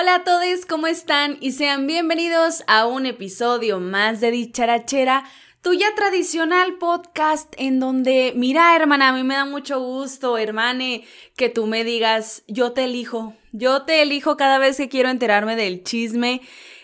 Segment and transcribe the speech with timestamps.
[0.00, 1.38] Hola a todos, ¿cómo están?
[1.40, 5.24] Y sean bienvenidos a un episodio más de Dicharachera,
[5.60, 11.04] tu ya tradicional podcast en donde, mira hermana, a mí me da mucho gusto, hermane,
[11.36, 15.56] que tú me digas, yo te elijo, yo te elijo cada vez que quiero enterarme
[15.56, 16.42] del chisme.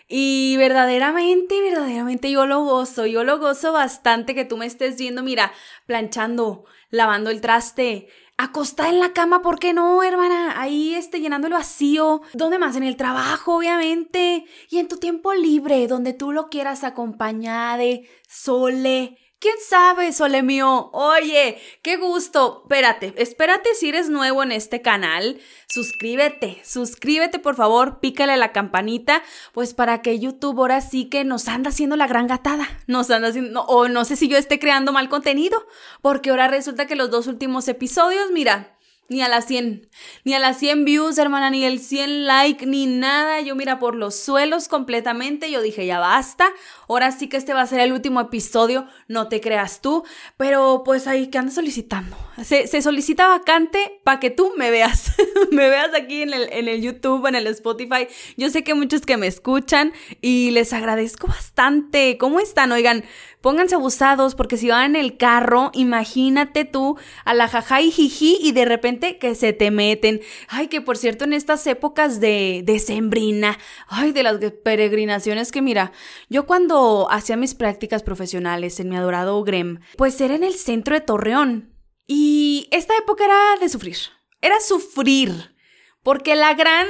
[0.09, 5.23] Y verdaderamente, verdaderamente yo lo gozo, yo lo gozo bastante que tú me estés viendo,
[5.23, 5.53] mira,
[5.87, 10.61] planchando, lavando el traste, acostada en la cama, ¿por qué no, hermana?
[10.61, 12.23] Ahí este, llenando el vacío.
[12.33, 12.77] ¿Dónde más?
[12.77, 14.45] En el trabajo, obviamente.
[14.71, 19.19] Y en tu tiempo libre, donde tú lo quieras acompañade, sole.
[19.45, 20.89] ¿Quién sabe, sole mío?
[20.95, 22.63] Oye, qué gusto.
[22.63, 25.39] Espérate, espérate si eres nuevo en este canal.
[25.69, 31.47] Suscríbete, suscríbete por favor, pícale la campanita, pues para que YouTube ahora sí que nos
[31.47, 32.67] anda haciendo la gran gatada.
[32.87, 35.67] Nos anda haciendo, o no sé si yo esté creando mal contenido,
[36.01, 39.89] porque ahora resulta que los dos últimos episodios, mira, ni a las 100,
[40.25, 43.41] ni a las 100 views, hermana, ni el 100 like, ni nada.
[43.41, 45.51] Yo mira por los suelos completamente.
[45.51, 46.51] Yo dije, ya basta.
[46.89, 50.05] Ahora sí que este va a ser el último episodio, no te creas tú.
[50.37, 52.17] Pero pues ahí que ando solicitando.
[52.43, 55.13] Se, se solicita vacante para que tú me veas.
[55.51, 58.09] me veas aquí en el, en el YouTube, en el Spotify.
[58.37, 62.17] Yo sé que muchos que me escuchan y les agradezco bastante.
[62.19, 62.73] ¿Cómo están?
[62.73, 63.05] Oigan,
[63.41, 68.39] pónganse abusados porque si van en el carro, imagínate tú a la jaja y jiji
[68.41, 70.21] y de repente que se te meten.
[70.49, 75.63] Ay, que por cierto, en estas épocas de, de sembrina, ay, de las peregrinaciones que
[75.63, 75.93] mira,
[76.29, 80.95] yo cuando hacía mis prácticas profesionales en mi adorado Grem, pues era en el centro
[80.95, 81.75] de Torreón.
[82.07, 83.97] Y esta época era de sufrir,
[84.41, 85.57] era sufrir,
[86.03, 86.87] porque la gran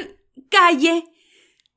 [0.51, 1.05] calle,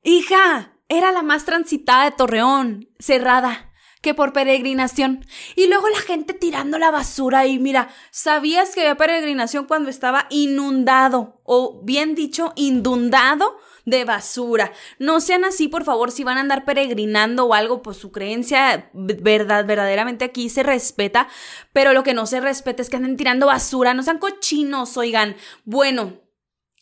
[0.02, 3.67] hija, era la más transitada de Torreón, cerrada
[4.00, 5.24] que por peregrinación.
[5.56, 10.26] Y luego la gente tirando la basura y mira, ¿sabías que había peregrinación cuando estaba
[10.30, 13.56] inundado o bien dicho, inundado?
[13.88, 14.72] de basura.
[14.98, 18.90] No sean así, por favor, si van a andar peregrinando o algo, pues su creencia
[18.92, 21.26] verdad, verdaderamente aquí se respeta,
[21.72, 25.36] pero lo que no se respeta es que anden tirando basura, no sean cochinos, oigan.
[25.64, 26.20] Bueno,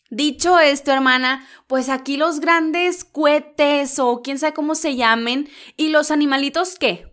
[0.09, 5.89] Dicho esto, hermana, pues aquí los grandes cohetes o quién sabe cómo se llamen, y
[5.89, 7.06] los animalitos, ¿qué?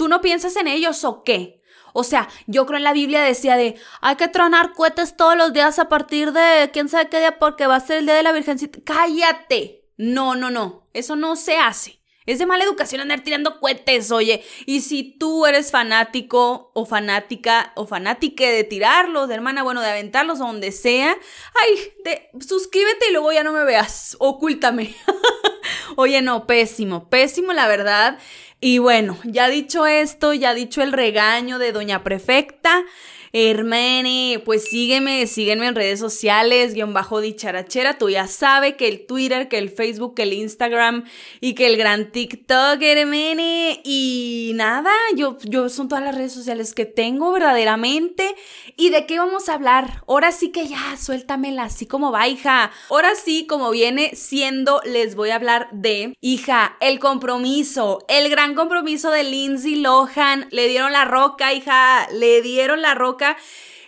[0.00, 1.60] ¿Tú no piensas en ellos o qué?
[1.92, 5.52] O sea, yo creo en la Biblia decía de hay que tronar cohetes todos los
[5.52, 8.22] días a partir de quién sabe qué día porque va a ser el día de
[8.22, 8.78] la Virgencita.
[8.82, 9.84] ¡Cállate!
[9.98, 10.88] No, no, no.
[10.94, 12.00] Eso no se hace.
[12.24, 14.42] Es de mala educación andar tirando cohetes, oye.
[14.64, 19.90] Y si tú eres fanático o fanática o fanática de tirarlos, de hermana, bueno, de
[19.90, 21.14] aventarlos donde sea,
[21.62, 24.16] ay, suscríbete y luego ya no me veas.
[24.18, 24.94] Ocúltame.
[25.96, 28.18] oye, no, pésimo, pésimo, la verdad.
[28.60, 32.84] Y bueno, ya dicho esto, ya dicho el regaño de Doña Prefecta,
[33.32, 37.96] Hermene, pues sígueme, sígueme en redes sociales, guion bajo dicharachera.
[37.96, 41.04] Tú ya sabes que el Twitter, que el Facebook, que el Instagram
[41.40, 43.82] y que el gran TikTok, hermene.
[43.84, 48.34] Y nada, yo, yo son todas las redes sociales que tengo verdaderamente.
[48.76, 50.02] ¿Y de qué vamos a hablar?
[50.08, 52.72] Ahora sí que ya, suéltamela así como va, hija.
[52.88, 58.56] Ahora sí, como viene siendo, les voy a hablar de, hija, el compromiso, el gran
[58.56, 60.48] compromiso de Lindsay Lohan.
[60.50, 63.19] Le dieron la roca, hija, le dieron la roca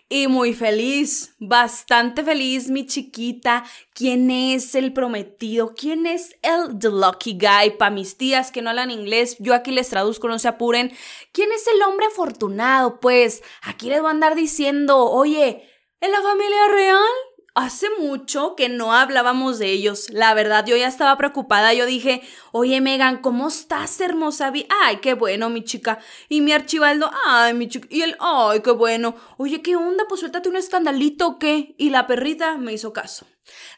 [0.09, 3.65] y muy feliz, bastante feliz, mi chiquita.
[3.94, 5.75] ¿Quién es el prometido?
[5.75, 7.78] ¿Quién es el The Lucky Guy?
[7.78, 10.93] Para mis tías que no hablan inglés, yo aquí les traduzco, no se apuren.
[11.32, 13.00] ¿Quién es el hombre afortunado?
[13.00, 15.66] Pues aquí les voy a andar diciendo, oye,
[16.03, 17.31] ¿en la familia real?
[17.54, 20.08] Hace mucho que no hablábamos de ellos.
[20.08, 21.75] La verdad, yo ya estaba preocupada.
[21.75, 24.50] Yo dije, oye, Megan, ¿cómo estás, hermosa?
[24.82, 25.99] Ay, qué bueno, mi chica.
[26.31, 27.87] Y mi archivaldo, ay, mi chica.
[27.90, 29.16] Y él, ay, qué bueno.
[29.37, 30.04] Oye, ¿qué onda?
[30.08, 31.75] Pues suéltate un escandalito, ¿o ¿qué?
[31.76, 33.26] Y la perrita me hizo caso.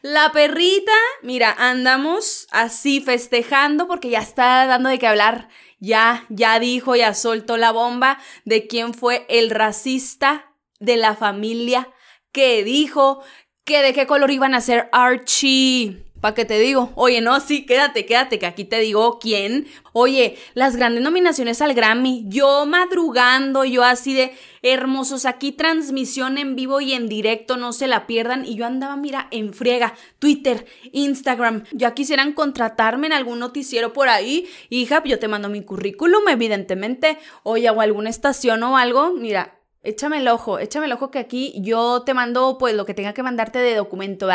[0.01, 5.49] La perrita, mira, andamos así festejando porque ya está dando de qué hablar.
[5.79, 11.89] Ya, ya dijo, ya soltó la bomba de quién fue el racista de la familia
[12.35, 13.23] que dijo
[13.65, 16.03] que de qué color iban a ser Archie.
[16.21, 16.91] ¿Para qué te digo?
[16.95, 19.67] Oye, no, sí, quédate, quédate, que aquí te digo quién.
[19.91, 22.25] Oye, las grandes nominaciones al Grammy.
[22.27, 27.87] Yo madrugando, yo así de hermosos, aquí transmisión en vivo y en directo, no se
[27.87, 28.45] la pierdan.
[28.45, 31.63] Y yo andaba, mira, en friega, Twitter, Instagram.
[31.71, 34.47] Ya quisieran contratarme en algún noticiero por ahí.
[34.69, 37.17] Hija, yo te mando mi currículum, evidentemente.
[37.43, 39.13] Oye, o alguna estación o algo.
[39.13, 42.93] Mira, Échame el ojo, échame el ojo que aquí yo te mando pues lo que
[42.93, 44.27] tenga que mandarte de documento.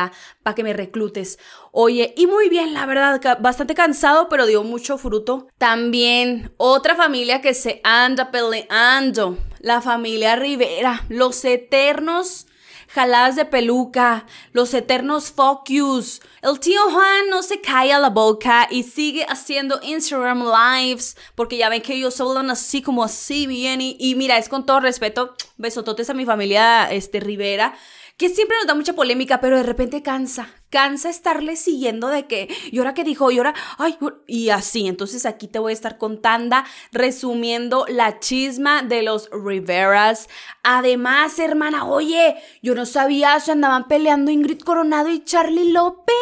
[0.43, 1.39] Para que me reclutes.
[1.73, 5.49] Oye, y muy bien, la verdad, bastante cansado, pero dio mucho fruto.
[5.59, 12.47] También otra familia que se anda peleando, la familia Rivera, los eternos
[12.93, 16.21] jaladas de peluca, los eternos focus.
[16.43, 21.69] El tío Juan no se calla la boca y sigue haciendo Instagram lives porque ya
[21.69, 25.35] ven que ellos hablan así como así bien y, y mira, es con todo respeto,
[25.57, 27.75] besototes a mi familia este, Rivera
[28.21, 32.49] que siempre nos da mucha polémica, pero de repente cansa, cansa estarle siguiendo de que,
[32.71, 34.87] y ahora que dijo, y ahora, ay, y así.
[34.87, 36.57] Entonces aquí te voy a estar contando,
[36.93, 40.29] resumiendo la chisma de los Riveras.
[40.63, 46.17] Además, hermana, oye, yo no sabía, se andaban peleando Ingrid Coronado y Charlie López.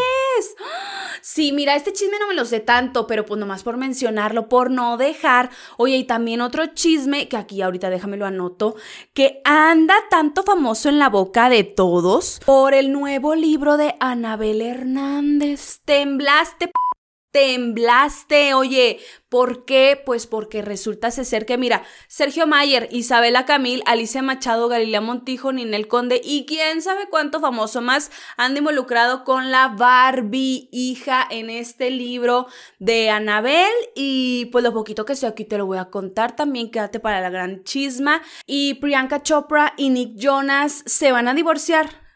[1.20, 4.70] Sí, mira, este chisme no me lo sé tanto, pero pues nomás por mencionarlo, por
[4.70, 5.50] no dejar.
[5.76, 8.76] Oye, y también otro chisme, que aquí ahorita déjame lo anoto,
[9.14, 12.08] que anda tanto famoso en la boca de todo
[12.44, 15.80] por el nuevo libro de Anabel Hernández.
[15.84, 16.70] Temblaste,
[17.30, 20.00] temblaste, oye, ¿por qué?
[20.04, 25.88] Pues porque resulta ser que, mira, Sergio Mayer, Isabela Camil, Alicia Machado, Galilea Montijo, Ninel
[25.88, 31.90] Conde y quién sabe cuánto famoso más han involucrado con la Barbie hija en este
[31.90, 32.46] libro
[32.78, 36.70] de Anabel y pues lo poquito que sé aquí te lo voy a contar también,
[36.70, 42.07] quédate para la gran chisma y Priyanka Chopra y Nick Jonas se van a divorciar.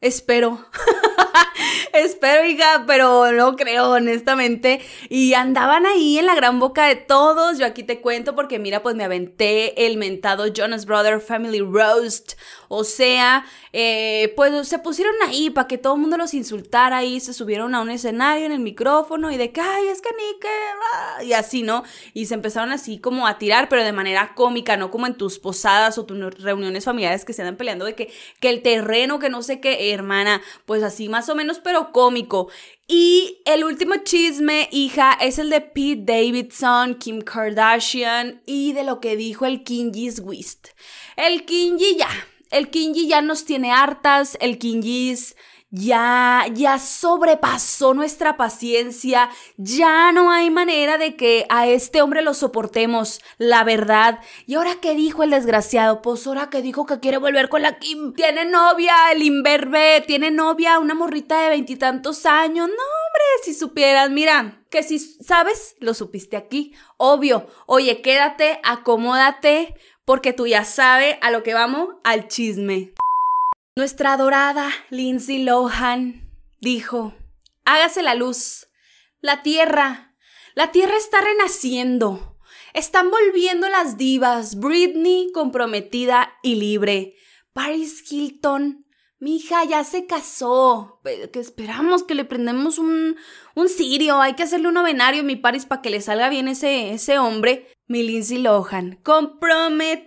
[0.00, 0.64] Espero.
[1.92, 4.80] Espero, hija, pero no creo, honestamente.
[5.08, 7.58] Y andaban ahí en la gran boca de todos.
[7.58, 12.32] Yo aquí te cuento porque, mira, pues me aventé el mentado Jonas Brother Family Roast.
[12.72, 17.18] O sea, eh, pues se pusieron ahí para que todo el mundo los insultara y
[17.18, 20.38] se subieron a un escenario en el micrófono y de que, ay, es que ni
[20.38, 21.26] que.
[21.26, 21.82] Y así, ¿no?
[22.14, 25.40] Y se empezaron así como a tirar, pero de manera cómica, no como en tus
[25.40, 29.30] posadas o tus reuniones familiares que se andan peleando de que, que el terreno, que
[29.30, 30.40] no sé qué, hermana.
[30.64, 32.50] Pues así más o menos, pero cómico.
[32.86, 39.00] Y el último chisme, hija, es el de Pete Davidson, Kim Kardashian y de lo
[39.00, 40.68] que dijo el Kingis Wist.
[41.16, 42.08] El Kingi ya
[42.50, 45.36] el Kinji ya nos tiene hartas, el Kinjis
[45.70, 52.34] ya, ya sobrepasó nuestra paciencia, ya no hay manera de que a este hombre lo
[52.34, 54.18] soportemos, la verdad.
[54.46, 56.02] ¿Y ahora qué dijo el desgraciado?
[56.02, 58.14] Pues ahora que dijo que quiere volver con la Kim.
[58.14, 62.66] Tiene novia, el imberbe, tiene novia, una morrita de veintitantos años.
[62.66, 66.74] No, hombre, si supieras, mira, que si sabes, lo supiste aquí.
[66.96, 67.46] Obvio.
[67.66, 69.76] Oye, quédate, acomódate
[70.10, 72.94] porque tú ya sabes a lo que vamos, al chisme.
[73.76, 76.28] Nuestra adorada Lindsay Lohan
[76.60, 77.14] dijo,
[77.64, 78.66] hágase la luz,
[79.20, 80.16] la tierra,
[80.56, 82.36] la tierra está renaciendo,
[82.74, 87.14] están volviendo las divas, Britney comprometida y libre,
[87.52, 88.84] Paris Hilton,
[89.20, 93.16] mi hija ya se casó, que esperamos que le prendemos un,
[93.54, 96.90] un cirio, hay que hacerle un novenario, mi Paris, para que le salga bien ese,
[96.94, 100.06] ese hombre mi Lindsay Lohan, comprometida.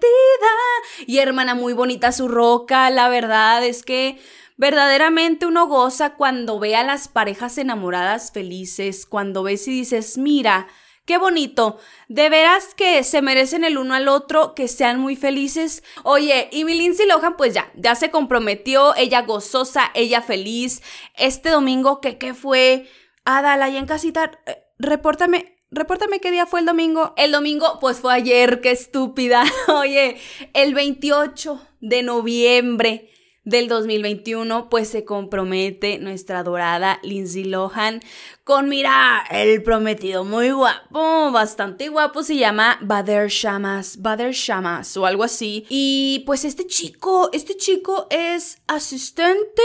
[1.06, 4.18] Y hermana, muy bonita su roca, la verdad es que
[4.56, 10.68] verdaderamente uno goza cuando ve a las parejas enamoradas felices, cuando ves y dices, mira,
[11.06, 11.80] Qué bonito.
[12.08, 15.84] De veras que se merecen el uno al otro, que sean muy felices.
[16.04, 20.82] Oye, y mi Lindsay Lohan, pues ya, ya se comprometió, ella gozosa, ella feliz.
[21.18, 22.88] Este domingo, ¿qué, qué fue?
[23.26, 27.14] Adala, y en casita, eh, repórtame, Repórtame qué día fue el domingo.
[27.18, 29.44] El domingo, pues fue ayer, qué estúpida.
[29.68, 30.18] Oye,
[30.54, 33.10] el 28 de noviembre
[33.44, 38.00] del 2021, pues se compromete nuestra adorada Lindsay Lohan
[38.44, 45.06] con, mira, el prometido muy guapo, bastante guapo, se llama Bader Shamas, Bader Shamas o
[45.06, 45.66] algo así.
[45.70, 49.62] Y pues este chico, este chico es asistente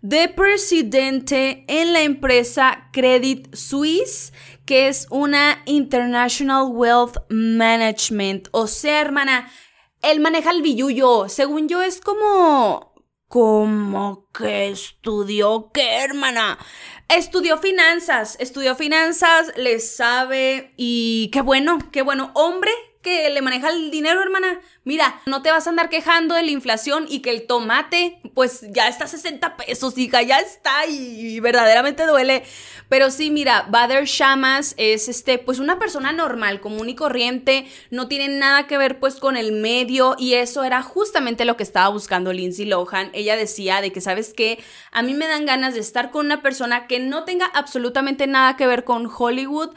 [0.00, 4.32] de presidente en la empresa Credit Suisse
[4.70, 8.46] que es una International Wealth Management.
[8.52, 9.50] O sea, hermana,
[10.00, 11.28] él maneja el billuyo.
[11.28, 12.94] Según yo, es como.
[13.26, 16.56] Como que estudió qué, hermana?
[17.08, 22.30] Estudió finanzas, estudió finanzas, le sabe y qué bueno, qué bueno.
[22.34, 22.70] Hombre
[23.02, 24.60] que le maneja el dinero, hermana.
[24.84, 28.66] Mira, no te vas a andar quejando de la inflación y que el tomate, pues
[28.70, 32.44] ya está a 60 pesos, hija, ya está y, verdaderamente duele.
[32.88, 38.08] Pero sí, mira, Bader Shamas es este, pues una persona normal, común y corriente, no
[38.08, 41.88] tiene nada que ver pues con el medio y eso era justamente lo que estaba
[41.88, 43.10] buscando Lindsay Lohan.
[43.12, 44.62] Ella decía de que, ¿sabes qué?
[44.90, 48.56] A mí me dan ganas de estar con una persona que no tenga absolutamente nada
[48.56, 49.70] que ver con Hollywood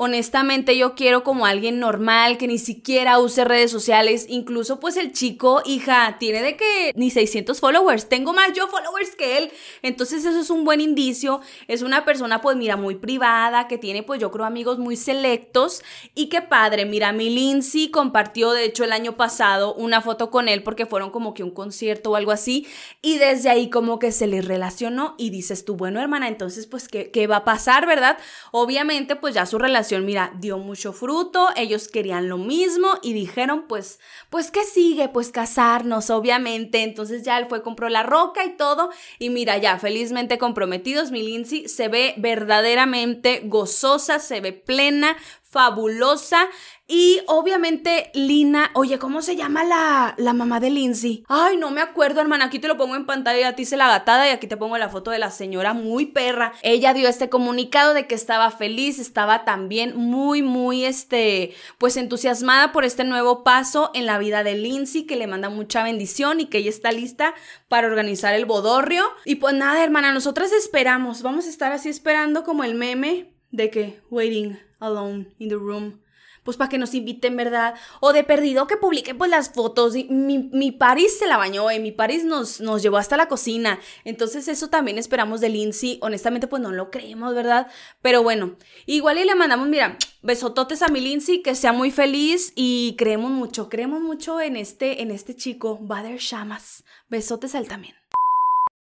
[0.00, 5.12] honestamente yo quiero como alguien normal que ni siquiera use redes sociales, incluso pues el
[5.12, 9.50] chico, hija, tiene de que ni 600 followers, tengo más yo followers que él,
[9.82, 14.04] entonces eso es un buen indicio, es una persona pues mira muy privada, que tiene
[14.04, 15.82] pues yo creo amigos muy selectos.
[16.14, 20.48] Y qué padre, mira, mi Lindsay compartió de hecho el año pasado una foto con
[20.48, 22.66] él porque fueron como que un concierto o algo así.
[23.02, 26.86] Y desde ahí como que se les relacionó y dices tú, bueno hermana, entonces pues
[26.88, 28.16] ¿qué, qué va a pasar, verdad?
[28.52, 33.66] Obviamente pues ya su relación mira, dio mucho fruto, ellos querían lo mismo y dijeron,
[33.68, 33.98] pues,
[34.30, 35.08] pues, ¿qué sigue?
[35.08, 36.82] Pues casarnos, obviamente.
[36.82, 38.90] Entonces ya él fue, compró la roca y todo.
[39.18, 45.16] Y mira, ya felizmente comprometidos, mi Lindsay se ve verdaderamente gozosa, se ve plena,
[45.50, 46.48] fabulosa.
[46.90, 51.22] Y obviamente Lina, oye, ¿cómo se llama la, la mamá de Lindsay?
[51.28, 52.46] Ay, no me acuerdo, hermana.
[52.46, 54.78] Aquí te lo pongo en pantalla, a ti se la gatada y aquí te pongo
[54.78, 56.54] la foto de la señora muy perra.
[56.62, 62.72] Ella dio este comunicado de que estaba feliz, estaba también muy, muy, este, pues entusiasmada
[62.72, 66.46] por este nuevo paso en la vida de Lindsay, que le manda mucha bendición y
[66.46, 67.34] que ella está lista
[67.68, 69.04] para organizar el bodorrio.
[69.26, 73.70] Y pues nada, hermana, nosotras esperamos, vamos a estar así esperando como el meme de
[73.70, 76.00] que waiting alone in the room
[76.48, 77.74] pues para que nos inviten, ¿verdad?
[78.00, 79.92] O de perdido que publiquen pues las fotos.
[80.08, 83.78] Mi, mi Paris se la bañó, y mi Paris nos, nos llevó hasta la cocina.
[84.04, 85.98] Entonces eso también esperamos de Lindsay.
[86.00, 87.66] Honestamente pues no lo creemos, ¿verdad?
[88.00, 88.56] Pero bueno,
[88.86, 93.30] igual y le mandamos, mira, besototes a mi Lindsay, que sea muy feliz y creemos
[93.30, 96.82] mucho, creemos mucho en este, en este chico, Bader Shamas.
[97.10, 97.94] Besotes a él también.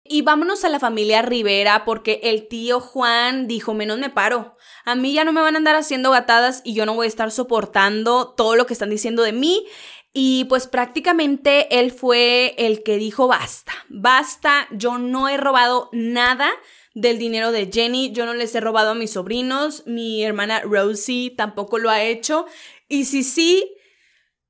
[0.04, 4.56] Y vámonos a la familia Rivera porque el tío Juan dijo, menos me paro.
[4.84, 7.08] A mí ya no me van a andar haciendo gatadas y yo no voy a
[7.08, 9.66] estar soportando todo lo que están diciendo de mí.
[10.14, 16.50] Y pues prácticamente él fue el que dijo, basta, basta, yo no he robado nada
[16.94, 21.30] del dinero de Jenny, yo no les he robado a mis sobrinos, mi hermana Rosie
[21.30, 22.44] tampoco lo ha hecho.
[22.88, 23.74] Y si sí,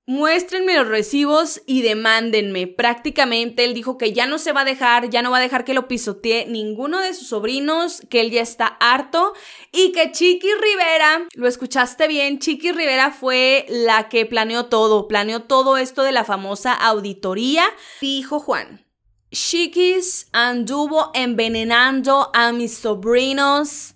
[0.04, 2.66] Muéstrenme los recibos y demándenme.
[2.66, 5.64] Prácticamente él dijo que ya no se va a dejar, ya no va a dejar
[5.64, 9.32] que lo pisotee ninguno de sus sobrinos, que él ya está harto
[9.71, 15.44] y que Chiqui Rivera, lo escuchaste bien, Chiqui Rivera fue la que planeó todo, planeó
[15.44, 17.62] todo esto de la famosa auditoría.
[18.00, 18.85] Dijo Juan,
[19.30, 23.94] Chiquis anduvo envenenando a mis sobrinos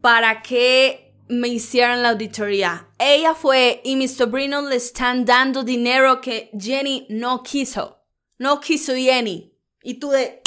[0.00, 2.89] para que me hicieron la auditoría.
[3.02, 8.04] Ella fue y mis sobrinos le están dando dinero que Jenny no quiso.
[8.36, 9.54] No quiso Jenny.
[9.82, 10.42] Y tú de...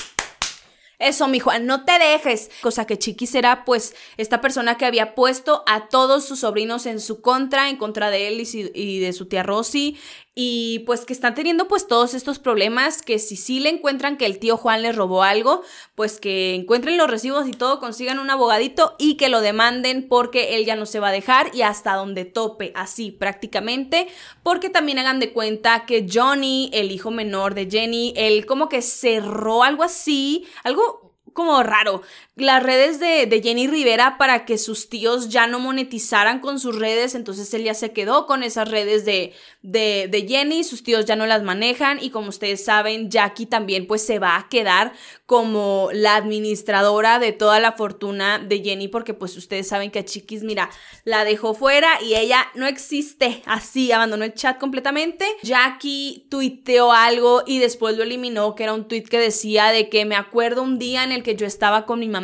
[0.99, 2.51] Eso, mi Juan, no te dejes.
[2.61, 6.99] Cosa que Chiqui será, pues, esta persona que había puesto a todos sus sobrinos en
[6.99, 9.97] su contra, en contra de él y, de su tía Rosy,
[10.35, 14.25] y pues que están teniendo pues todos estos problemas que si sí le encuentran que
[14.25, 15.61] el tío Juan les robó algo,
[15.95, 20.55] pues que encuentren los recibos y todo, consigan un abogadito y que lo demanden porque
[20.55, 24.07] él ya no se va a dejar y hasta donde tope, así prácticamente,
[24.41, 28.81] porque también hagan de cuenta que Johnny, el hijo menor de Jenny, él como que
[28.81, 32.01] cerró algo así, algo como raro.
[32.35, 36.79] Las redes de, de, Jenny Rivera para que sus tíos ya no monetizaran con sus
[36.79, 41.05] redes, entonces él ya se quedó con esas redes de, de, de, Jenny, sus tíos
[41.05, 44.93] ya no las manejan y como ustedes saben, Jackie también pues se va a quedar
[45.27, 50.05] como la administradora de toda la fortuna de Jenny porque pues ustedes saben que a
[50.05, 50.71] Chiquis, mira,
[51.05, 55.23] la dejó fuera y ella no existe, así abandonó el chat completamente.
[55.43, 60.05] Jackie tuiteó algo y después lo eliminó, que era un tweet que decía de que
[60.05, 62.22] me acuerdo un día en el que yo estaba con mi mamá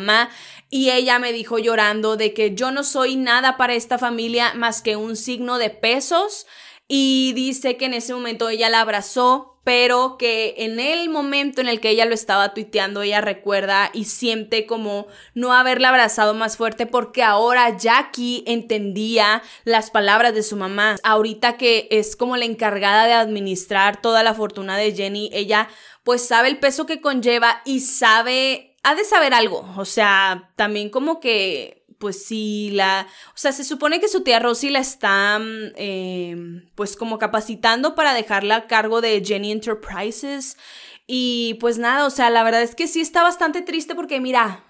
[0.70, 4.82] y ella me dijo llorando de que yo no soy nada para esta familia más
[4.82, 6.46] que un signo de pesos
[6.92, 11.68] y dice que en ese momento ella la abrazó, pero que en el momento en
[11.68, 16.56] el que ella lo estaba tuiteando, ella recuerda y siente como no haberla abrazado más
[16.56, 20.96] fuerte porque ahora Jackie entendía las palabras de su mamá.
[21.04, 25.68] Ahorita que es como la encargada de administrar toda la fortuna de Jenny, ella
[26.02, 30.90] pues sabe el peso que conlleva y sabe ha de saber algo, o sea, también
[30.90, 35.38] como que, pues sí, la, o sea, se supone que su tía Rosy la está,
[35.38, 40.56] mm, em, pues como capacitando para dejarla a cargo de Jenny Enterprises.
[41.06, 44.64] Y pues nada, o sea, la verdad es que sí está bastante triste porque mira,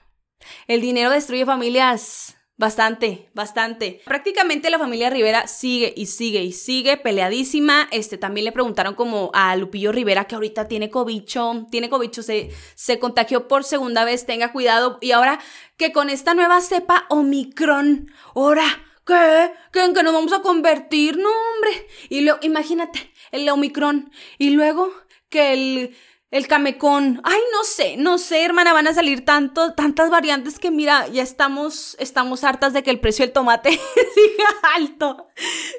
[0.67, 4.03] el dinero destruye familias, Bastante, bastante.
[4.05, 7.89] Prácticamente la familia Rivera sigue y sigue y sigue peleadísima.
[7.91, 12.51] Este, también le preguntaron como a Lupillo Rivera que ahorita tiene cobicho, tiene cobicho, se,
[12.75, 14.99] se contagió por segunda vez, tenga cuidado.
[15.01, 15.41] Y ahora
[15.79, 18.67] que con esta nueva cepa Omicron, ahora,
[19.07, 19.53] ¿qué?
[19.73, 19.83] ¿Qué?
[19.83, 21.17] ¿En qué nos vamos a convertir?
[21.17, 21.87] No, hombre.
[22.11, 24.13] Y luego, imagínate, el Omicron.
[24.37, 24.93] Y luego
[25.31, 25.97] que el
[26.31, 27.21] el camecón.
[27.25, 31.23] Ay, no sé, no sé, hermana, van a salir tanto, tantas variantes que mira, ya
[31.23, 33.71] estamos, estamos hartas de que el precio del tomate
[34.15, 35.27] siga alto.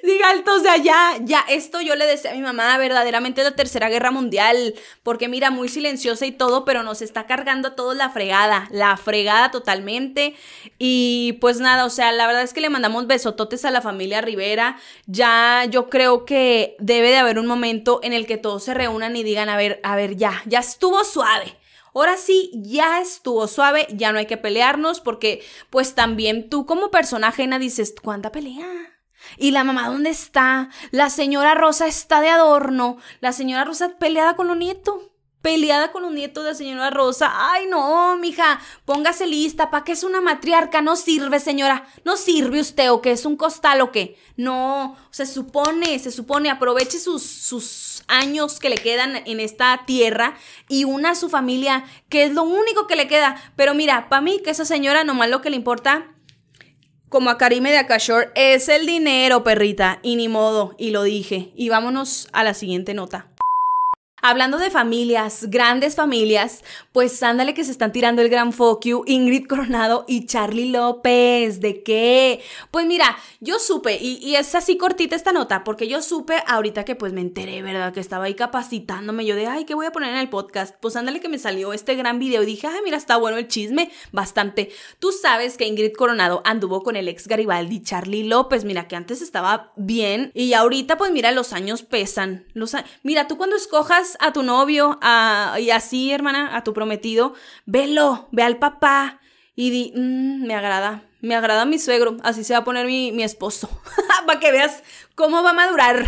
[0.03, 3.51] Siga alto, o sea, ya, ya, esto yo le decía a mi mamá, verdaderamente la
[3.51, 7.95] tercera guerra mundial, porque mira, muy silenciosa y todo, pero nos está cargando a todos
[7.95, 10.35] la fregada, la fregada totalmente.
[10.77, 14.19] Y pues nada, o sea, la verdad es que le mandamos besototes a la familia
[14.19, 14.77] Rivera.
[15.05, 19.15] Ya yo creo que debe de haber un momento en el que todos se reúnan
[19.15, 21.57] y digan, a ver, a ver, ya, ya, estuvo suave.
[21.93, 26.89] Ahora sí, ya estuvo suave, ya no hay que pelearnos porque pues también tú como
[26.89, 28.65] personaje ajena dices, ¿cuánta pelea?
[29.37, 30.69] ¿Y la mamá dónde está?
[30.91, 32.97] La señora Rosa está de adorno.
[33.19, 35.10] La señora Rosa peleada con los nietos
[35.41, 37.31] peleada con los nietos de señora Rosa.
[37.33, 39.69] Ay, no, mija, póngase lista.
[39.69, 40.81] ¿Para qué es una matriarca?
[40.81, 41.87] No sirve, señora.
[42.05, 44.17] No sirve usted o qué es un costal o qué.
[44.37, 50.35] No, se supone, se supone, aproveche sus, sus años que le quedan en esta tierra
[50.67, 53.35] y una a su familia, que es lo único que le queda.
[53.55, 56.07] Pero mira, para mí que esa señora nomás lo que le importa
[57.09, 61.51] como a Karime de Akashore, es el dinero, perrita, y ni modo, y lo dije.
[61.57, 63.30] Y vámonos a la siguiente nota.
[64.23, 69.47] Hablando de familias, grandes familias, pues ándale que se están tirando el gran fuck Ingrid
[69.49, 71.59] Coronado y Charlie López.
[71.59, 72.39] ¿De qué?
[72.69, 76.95] Pues mira, yo supe, y, es así cortita esta nota, porque yo supe ahorita que
[76.95, 77.93] pues me enteré, ¿verdad?
[77.93, 79.25] Que estaba ahí capacitándome.
[79.25, 80.75] Yo de, ay, ¿qué voy a poner en el podcast?
[80.79, 83.47] Pues ándale que me salió este gran video y dije, ay, mira, está bueno el
[83.47, 84.69] chisme, bastante.
[84.99, 88.65] Tú sabes que Ingrid Coronado anduvo con el ex Garibaldi, Charlie López.
[88.65, 92.45] Mira, que antes estaba bien y ahorita pues mira, los años pesan.
[92.53, 94.99] Los mira, tú cuando escojas a tu novio
[95.59, 97.33] y así, hermana, a tu prometido,
[97.65, 99.19] velo, ve al papá
[99.55, 103.11] y di, mm, me agrada, me agrada mi suegro, así se va a poner mi,
[103.11, 103.69] mi esposo,
[104.25, 104.83] para que veas
[105.15, 106.05] cómo va a madurar.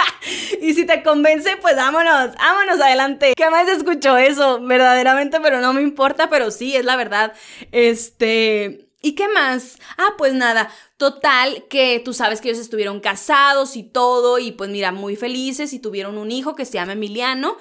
[0.60, 3.34] y si te convence, pues vámonos, vámonos adelante.
[3.36, 4.60] ¿Qué más escuchó eso?
[4.60, 7.32] Verdaderamente, pero no me importa, pero sí, es la verdad.
[7.72, 8.89] Este...
[9.02, 9.78] ¿Y qué más?
[9.96, 14.68] Ah, pues nada, total que tú sabes que ellos estuvieron casados y todo y pues
[14.68, 17.56] mira, muy felices y tuvieron un hijo que se llama Emiliano.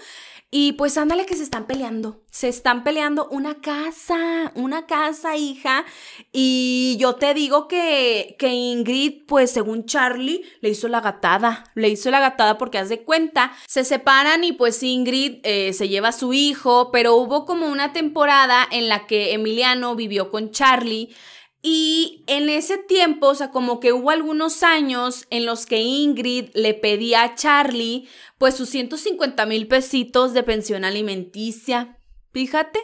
[0.51, 5.85] Y pues ándale que se están peleando, se están peleando una casa, una casa, hija.
[6.31, 11.89] Y yo te digo que, que Ingrid, pues según Charlie, le hizo la gatada, le
[11.89, 16.07] hizo la gatada porque haz de cuenta, se separan y pues Ingrid eh, se lleva
[16.07, 21.13] a su hijo, pero hubo como una temporada en la que Emiliano vivió con Charlie.
[21.61, 26.51] Y en ese tiempo, o sea, como que hubo algunos años en los que Ingrid
[26.53, 28.07] le pedía a Charlie,
[28.39, 31.99] pues sus 150 mil pesitos de pensión alimenticia.
[32.31, 32.79] Fíjate.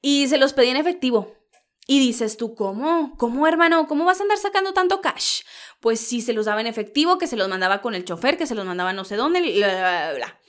[0.00, 1.34] Y se los pedía en efectivo.
[1.86, 3.16] Y dices tú, ¿cómo?
[3.18, 3.86] ¿Cómo, hermano?
[3.86, 5.40] ¿Cómo vas a andar sacando tanto cash?
[5.80, 8.46] Pues sí, se los daba en efectivo, que se los mandaba con el chofer, que
[8.46, 10.40] se los mandaba no sé dónde, bla, bla, bla.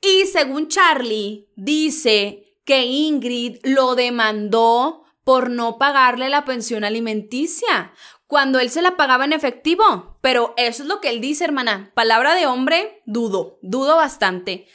[0.00, 7.92] Y según Charlie, dice que Ingrid lo demandó por no pagarle la pensión alimenticia,
[8.26, 10.18] cuando él se la pagaba en efectivo.
[10.20, 11.92] Pero eso es lo que él dice, hermana.
[11.94, 14.66] Palabra de hombre, dudo, dudo bastante.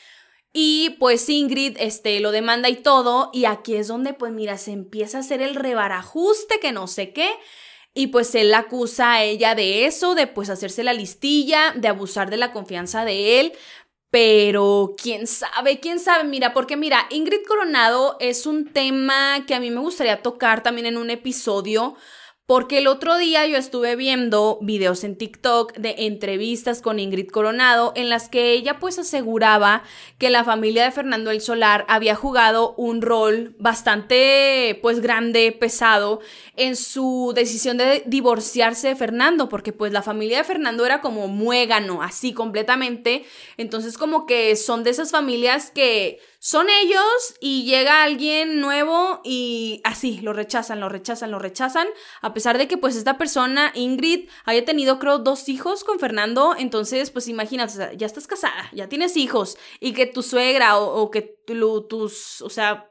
[0.52, 4.72] Y pues Ingrid este, lo demanda y todo, y aquí es donde pues mira, se
[4.72, 7.30] empieza a hacer el rebarajuste que no sé qué.
[7.94, 11.88] Y pues él la acusa a ella de eso, de pues hacerse la listilla, de
[11.88, 13.54] abusar de la confianza de él.
[14.12, 19.60] Pero quién sabe, quién sabe, mira, porque mira, Ingrid Coronado es un tema que a
[19.60, 21.96] mí me gustaría tocar también en un episodio
[22.50, 27.94] porque el otro día yo estuve viendo videos en TikTok de entrevistas con Ingrid Coronado
[27.96, 29.84] en las que ella pues aseguraba
[30.18, 36.22] que la familia de Fernando el Solar había jugado un rol bastante pues grande, pesado
[36.56, 41.28] en su decisión de divorciarse de Fernando, porque pues la familia de Fernando era como
[41.28, 43.26] muégano, así completamente.
[43.58, 49.82] Entonces como que son de esas familias que son ellos y llega alguien nuevo y
[49.84, 51.88] así, lo rechazan, lo rechazan, lo rechazan,
[52.22, 56.56] a pesar de que pues esta persona, Ingrid, haya tenido creo dos hijos con Fernando,
[56.58, 61.22] entonces pues imagínate, ya estás casada, ya tienes hijos y que tu suegra o, que
[61.46, 62.90] tus, o sea,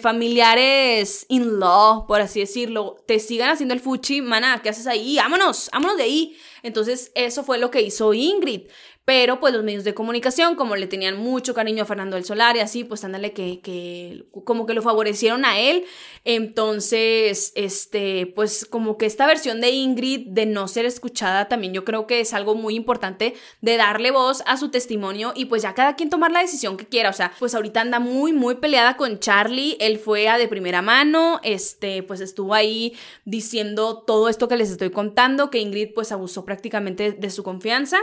[0.00, 5.16] familiares in law, por así decirlo, te sigan haciendo el fuchi, mana, ¿qué haces ahí?
[5.16, 6.36] Vámonos, vámonos de ahí.
[6.62, 8.68] Entonces, eso fue lo que hizo Ingrid.
[9.06, 12.56] Pero pues los medios de comunicación, como le tenían mucho cariño a Fernando del Solar
[12.56, 15.84] y así, pues ándale que, que como que lo favorecieron a él.
[16.24, 21.84] Entonces, este, pues como que esta versión de Ingrid de no ser escuchada también yo
[21.84, 25.72] creo que es algo muy importante de darle voz a su testimonio y pues ya
[25.72, 27.10] cada quien tomar la decisión que quiera.
[27.10, 29.76] O sea, pues ahorita anda muy, muy peleada con Charlie.
[29.78, 34.70] Él fue a de primera mano, este, pues estuvo ahí diciendo todo esto que les
[34.70, 37.98] estoy contando, que Ingrid pues abusó prácticamente de su confianza.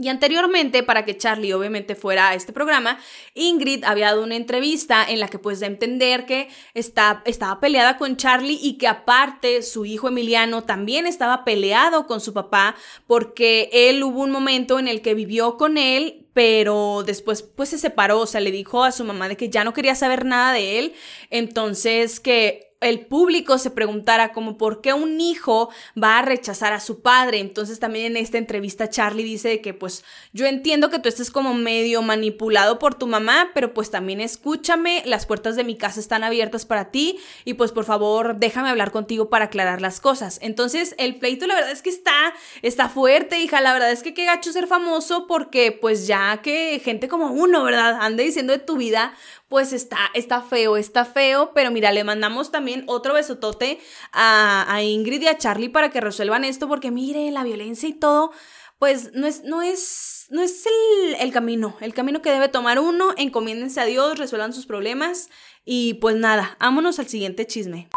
[0.00, 3.00] Y anteriormente, para que Charlie obviamente fuera a este programa,
[3.34, 7.98] Ingrid había dado una entrevista en la que pues a entender que está, estaba peleada
[7.98, 12.76] con Charlie y que aparte su hijo Emiliano también estaba peleado con su papá
[13.08, 17.78] porque él hubo un momento en el que vivió con él, pero después pues se
[17.78, 20.52] separó, o sea, le dijo a su mamá de que ya no quería saber nada
[20.52, 20.94] de él,
[21.30, 26.80] entonces que el público se preguntara como por qué un hijo va a rechazar a
[26.80, 27.40] su padre.
[27.40, 31.54] Entonces también en esta entrevista Charlie dice que pues yo entiendo que tú estés como
[31.54, 36.22] medio manipulado por tu mamá, pero pues también escúchame, las puertas de mi casa están
[36.22, 40.38] abiertas para ti y pues por favor déjame hablar contigo para aclarar las cosas.
[40.40, 44.14] Entonces el pleito la verdad es que está, está fuerte, hija, la verdad es que
[44.14, 47.98] qué gacho ser famoso porque pues ya que gente como uno, ¿verdad?
[48.00, 49.14] Ande diciendo de tu vida,
[49.48, 53.80] pues está, está feo, está feo, pero mira, le mandamos también otro besotote
[54.12, 58.30] a, Ingrid y a Charlie para que resuelvan esto, porque mire, la violencia y todo,
[58.78, 62.78] pues no es, no es, no es el, el camino, el camino que debe tomar
[62.78, 65.30] uno, encomiéndense a Dios, resuelvan sus problemas
[65.64, 67.88] y pues nada, vámonos al siguiente chisme.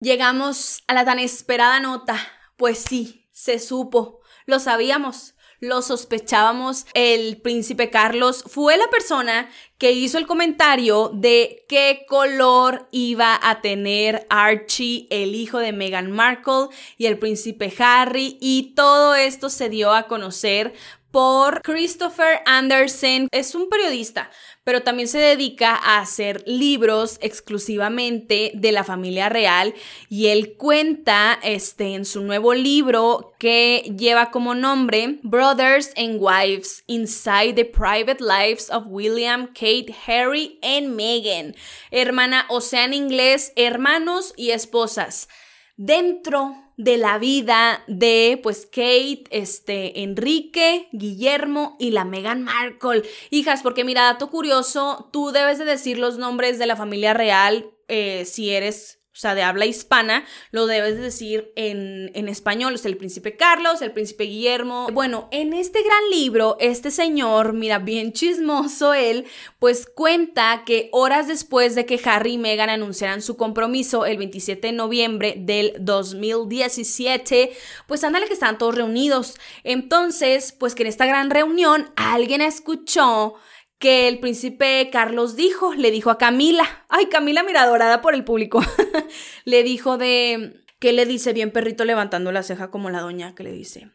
[0.00, 2.16] Llegamos a la tan esperada nota,
[2.56, 8.44] pues sí, se supo, lo sabíamos lo sospechábamos, el príncipe Carlos.
[8.46, 15.34] Fue la persona que hizo el comentario de qué color iba a tener Archie, el
[15.34, 20.74] hijo de Meghan Markle y el príncipe Harry, y todo esto se dio a conocer
[21.10, 23.28] por Christopher Anderson.
[23.30, 24.30] Es un periodista,
[24.64, 29.74] pero también se dedica a hacer libros exclusivamente de la familia real
[30.08, 36.84] y él cuenta este, en su nuevo libro que lleva como nombre Brothers and Wives
[36.86, 41.54] Inside the Private Lives of William, Kate, Harry and Meghan.
[41.90, 45.28] Hermana, o sea en inglés, hermanos y esposas.
[45.76, 53.02] Dentro de la vida de pues Kate, este Enrique, Guillermo y la Meghan Markle.
[53.30, 57.70] Hijas, porque mira, dato curioso, tú debes de decir los nombres de la familia real
[57.88, 62.76] eh, si eres o sea, de habla hispana, lo debes decir en, en español.
[62.76, 64.90] Es el príncipe Carlos, el príncipe Guillermo.
[64.92, 69.26] Bueno, en este gran libro, este señor, mira, bien chismoso él,
[69.58, 74.68] pues cuenta que horas después de que Harry y Meghan anunciaran su compromiso el 27
[74.68, 77.50] de noviembre del 2017,
[77.88, 79.34] pues ándale que estaban todos reunidos.
[79.64, 83.34] Entonces, pues que en esta gran reunión alguien escuchó
[83.78, 88.24] que el príncipe Carlos dijo, le dijo a Camila, ay Camila mira adorada por el
[88.24, 88.62] público,
[89.44, 93.44] le dijo de, ¿qué le dice bien perrito levantando la ceja como la doña que
[93.44, 93.90] le dice?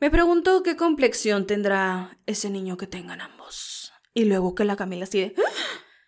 [0.00, 3.92] Me pregunto qué complexión tendrá ese niño que tengan ambos.
[4.14, 5.34] Y luego que la Camila así de,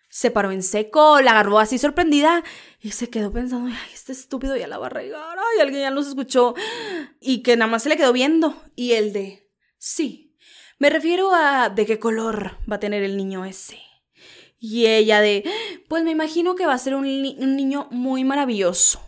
[0.09, 2.43] se paró en seco, la agarró así sorprendida
[2.81, 5.91] y se quedó pensando, ay, este estúpido ya la va a regar, ay, alguien ya
[5.91, 6.55] nos escuchó.
[7.19, 8.61] Y que nada más se le quedó viendo.
[8.75, 10.24] Y el de, sí,
[10.77, 13.79] me refiero a de qué color va a tener el niño ese.
[14.59, 15.43] Y ella de,
[15.87, 19.01] pues me imagino que va a ser un, niño muy maravilloso.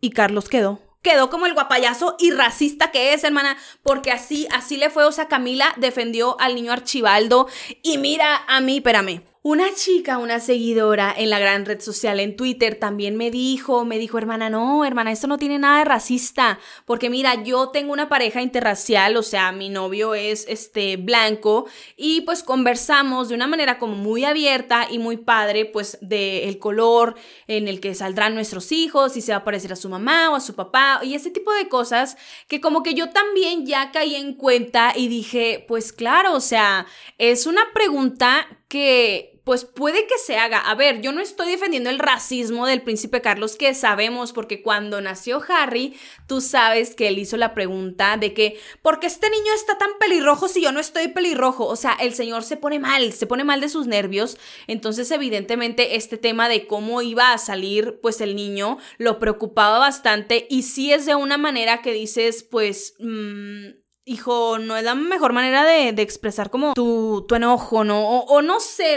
[0.00, 0.80] Y Carlos quedó.
[1.02, 5.04] Quedó como el guapayazo y racista que es, hermana, porque así, así le fue.
[5.04, 7.48] O sea, Camila defendió al niño Archibaldo.
[7.82, 9.22] Y mira a mí, espérame.
[9.42, 13.96] Una chica, una seguidora en la gran red social en Twitter también me dijo, me
[13.96, 18.10] dijo, hermana, no, hermana, esto no tiene nada de racista, porque mira, yo tengo una
[18.10, 23.78] pareja interracial, o sea, mi novio es este blanco y pues conversamos de una manera
[23.78, 27.14] como muy abierta y muy padre, pues de el color
[27.46, 30.34] en el que saldrán nuestros hijos, si se va a parecer a su mamá o
[30.34, 34.16] a su papá y ese tipo de cosas que como que yo también ya caí
[34.16, 36.84] en cuenta y dije, pues claro, o sea,
[37.16, 40.60] es una pregunta que pues puede que se haga.
[40.60, 45.00] A ver, yo no estoy defendiendo el racismo del príncipe Carlos, que sabemos, porque cuando
[45.00, 45.96] nació Harry,
[46.28, 49.90] tú sabes que él hizo la pregunta de que, ¿por qué este niño está tan
[49.98, 51.66] pelirrojo si yo no estoy pelirrojo?
[51.66, 54.38] O sea, el señor se pone mal, se pone mal de sus nervios.
[54.68, 60.46] Entonces, evidentemente, este tema de cómo iba a salir, pues el niño lo preocupaba bastante.
[60.48, 62.94] Y sí es de una manera que dices, pues...
[63.00, 63.79] Mmm,
[64.10, 68.20] hijo, no es la mejor manera de, expresar como tu, enojo, ¿no?
[68.22, 68.96] O, no sé,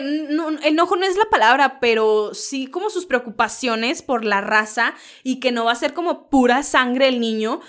[0.64, 5.52] enojo no es la palabra, pero sí como sus preocupaciones por la raza y que
[5.52, 7.62] no va a ser como pura sangre el niño.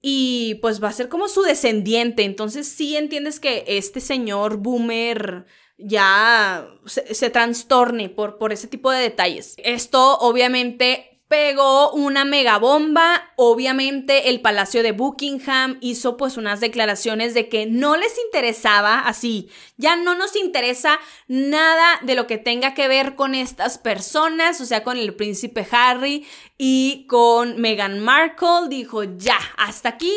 [0.00, 2.24] y pues va a ser como su descendiente.
[2.24, 9.00] Entonces sí entiendes que este señor boomer ya se, trastorne por, por ese tipo de
[9.00, 9.54] detalles.
[9.58, 13.32] Esto obviamente pegó una megabomba.
[13.36, 19.50] Obviamente el Palacio de Buckingham hizo pues unas declaraciones de que no les interesaba así.
[19.76, 24.66] Ya no nos interesa nada de lo que tenga que ver con estas personas, o
[24.66, 28.68] sea, con el príncipe Harry y con Meghan Markle.
[28.68, 30.12] Dijo, ya, hasta aquí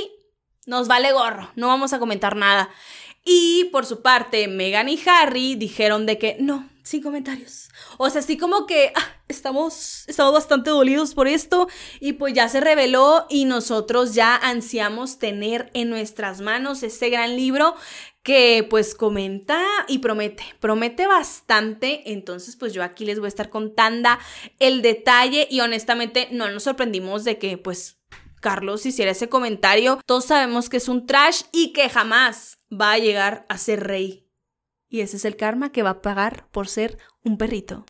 [0.65, 2.69] nos vale gorro, no vamos a comentar nada.
[3.24, 7.70] Y por su parte, Meghan y Harry dijeron de que no, sin comentarios.
[8.04, 11.68] O sea, así como que ah, estamos, estamos bastante dolidos por esto
[12.00, 17.36] y pues ya se reveló y nosotros ya ansiamos tener en nuestras manos este gran
[17.36, 17.76] libro
[18.24, 23.52] que pues comenta y promete, promete bastante, entonces pues yo aquí les voy a estar
[23.52, 24.10] contando
[24.58, 28.00] el detalle y honestamente no nos sorprendimos de que pues
[28.40, 32.98] Carlos hiciera ese comentario, todos sabemos que es un trash y que jamás va a
[32.98, 34.31] llegar a ser rey.
[34.91, 37.86] Y ese es el karma que va a pagar por ser un perrito.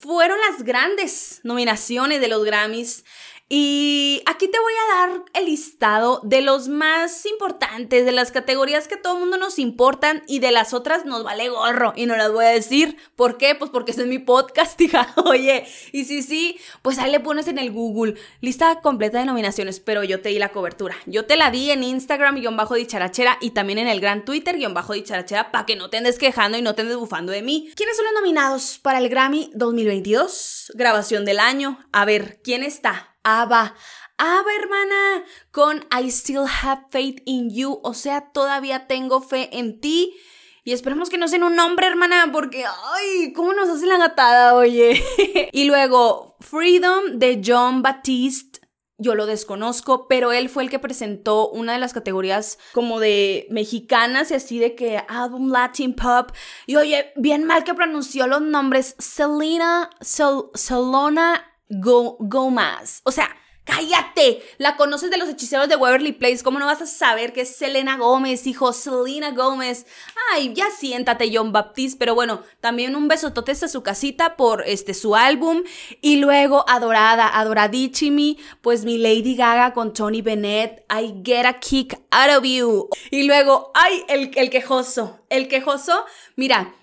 [0.00, 3.04] Fueron las grandes nominaciones de los Grammys
[3.52, 8.86] y aquí te voy a dar el listado de los más importantes, de las categorías
[8.86, 12.14] que todo el mundo nos importan y de las otras nos vale gorro y no
[12.16, 12.96] las voy a decir.
[13.16, 13.56] ¿Por qué?
[13.56, 15.12] Pues porque este es mi podcast, hija.
[15.24, 19.80] Oye, y si sí, pues ahí le pones en el Google lista completa de nominaciones,
[19.80, 20.94] pero yo te di la cobertura.
[21.06, 24.58] Yo te la di en Instagram guion bajo dicharachera y también en el gran Twitter
[24.58, 27.42] guion bajo dicharachera para que no te andes quejando y no te andes bufando de
[27.42, 27.72] mí.
[27.74, 30.70] ¿Quiénes son los nominados para el Grammy 2022?
[30.76, 31.80] Grabación del año.
[31.90, 33.09] A ver, ¿quién está?
[33.22, 33.74] Ava.
[34.18, 39.80] Ava, hermana, con I still have faith in you, o sea, todavía tengo fe en
[39.80, 40.14] ti.
[40.62, 44.54] Y esperemos que no sea un nombre, hermana, porque, ay, ¿cómo nos hace la gatada,
[44.54, 45.02] oye?
[45.52, 48.60] y luego, Freedom de John Baptiste.
[48.98, 53.46] Yo lo desconozco, pero él fue el que presentó una de las categorías como de
[53.48, 56.32] mexicanas y así de que álbum Latin Pop.
[56.66, 58.96] Y oye, bien mal que pronunció los nombres.
[58.98, 62.18] Selena, Sel Selona Go.
[63.04, 63.30] O sea,
[63.64, 64.42] cállate.
[64.58, 66.42] La conoces de los hechiceros de Waverly Place.
[66.42, 68.72] ¿Cómo no vas a saber que es Selena Gómez, hijo?
[68.72, 69.86] Selena Gómez.
[70.32, 71.98] Ay, ya siéntate, John Baptiste.
[71.98, 75.62] Pero bueno, también un besotote a su casita por este su álbum.
[76.00, 80.84] Y luego, adorada, adoradísimi, pues mi Lady Gaga con Tony Bennett.
[80.90, 82.88] I get a kick out of you.
[83.10, 85.20] Y luego, ay, el, el quejoso.
[85.28, 86.04] El quejoso,
[86.34, 86.74] mira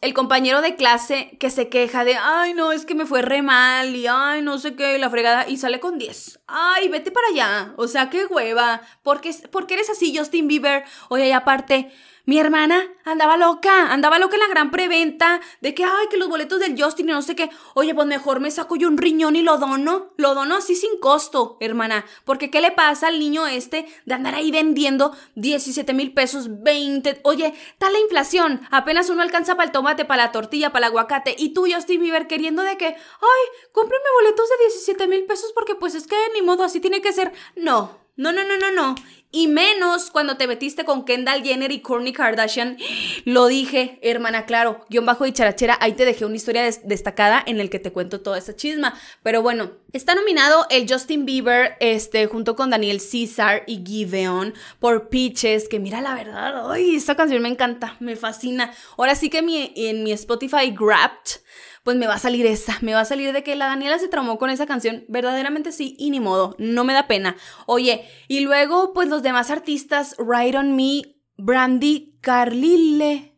[0.00, 3.42] el compañero de clase que se queja de, ay, no, es que me fue re
[3.42, 6.40] mal y, ay, no sé qué, la fregada, y sale con 10.
[6.46, 7.74] Ay, vete para allá.
[7.76, 8.82] O sea, qué hueva.
[9.02, 10.84] ¿Por qué, ¿Por qué eres así, Justin Bieber?
[11.08, 11.90] Oye, y aparte,
[12.26, 16.30] mi hermana andaba loca, andaba loca en la gran preventa de que, ay, que los
[16.30, 17.50] boletos del Justin y no sé qué.
[17.74, 20.14] Oye, pues mejor me saco yo un riñón y lo dono.
[20.16, 22.06] Lo dono así sin costo, hermana.
[22.24, 27.20] Porque, ¿qué le pasa al niño este de andar ahí vendiendo 17 mil pesos, 20?
[27.24, 28.62] Oye, tal la inflación.
[28.70, 31.36] Apenas uno alcanza para el tomate, para la tortilla, para el aguacate.
[31.38, 35.74] Y tú, Justin Bieber, queriendo de que, ay, cómprenme boletos de 17 mil pesos porque,
[35.74, 37.32] pues es que ni modo, así tiene que ser.
[37.56, 38.94] No, no, no, no, no, no.
[39.32, 42.76] Y menos cuando te metiste con Kendall Jenner y Kourtney Kardashian.
[43.24, 47.58] Lo dije, hermana, claro, guion bajo y charachera, ahí te dejé una historia destacada en
[47.58, 48.94] el que te cuento toda esa chisma.
[49.24, 55.08] Pero bueno, está nominado el Justin Bieber, este, junto con Daniel Caesar y Giveon por
[55.08, 58.72] Peaches, que mira la verdad, ay, esta canción me encanta, me fascina.
[58.96, 61.40] Ahora sí que mi, en mi Spotify Grabbed
[61.84, 64.08] pues me va a salir esa, me va a salir de que la Daniela se
[64.08, 67.36] traumó con esa canción, verdaderamente sí, y ni modo, no me da pena.
[67.66, 71.02] Oye, y luego pues los demás artistas, Ride on Me,
[71.36, 73.32] Brandy Carlile.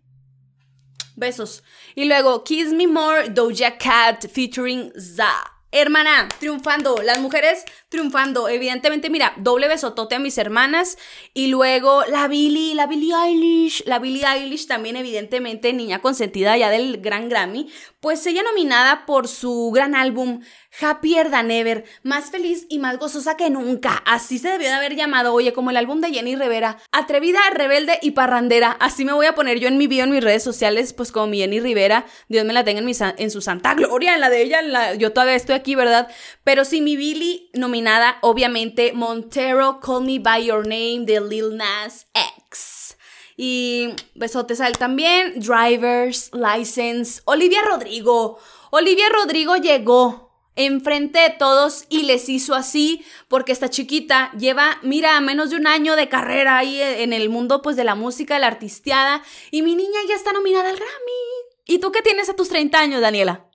[1.16, 1.64] Besos.
[1.94, 5.32] Y luego Kiss Me More, Doja Cat featuring Za.
[5.72, 7.64] Hermana, triunfando, las mujeres
[7.96, 8.48] triunfando.
[8.50, 10.98] Evidentemente, mira, doble besotote a mis hermanas.
[11.32, 13.84] Y luego la Billie, la Billie Eilish.
[13.86, 17.70] La Billie Eilish también, evidentemente, niña consentida ya del gran Grammy.
[18.00, 20.40] Pues ella nominada por su gran álbum
[20.80, 24.02] Happier Than Ever, más feliz y más gozosa que nunca.
[24.04, 26.76] Así se debió de haber llamado, oye, como el álbum de Jenny Rivera.
[26.92, 28.76] Atrevida, rebelde y parrandera.
[28.78, 31.28] Así me voy a poner yo en mi video, en mis redes sociales, pues como
[31.28, 32.04] mi Jenny Rivera.
[32.28, 32.82] Dios me la tenga
[33.16, 34.60] en su santa gloria, en la de ella.
[34.60, 36.08] En la, yo todavía estoy aquí, ¿verdad?
[36.44, 37.85] Pero sí, mi Billy nominada,
[38.22, 42.06] obviamente, Montero, Call Me By Your Name, de Lil Nas
[42.48, 42.96] X.
[43.36, 45.40] Y besotes a él también.
[45.40, 48.38] Drivers, License, Olivia Rodrigo.
[48.70, 55.20] Olivia Rodrigo llegó enfrente de todos y les hizo así porque esta chiquita lleva, mira,
[55.20, 58.40] menos de un año de carrera ahí en el mundo pues de la música, de
[58.40, 61.36] la artisteada y mi niña ya está nominada al Grammy.
[61.66, 63.50] ¿Y tú qué tienes a tus 30 años, Daniela?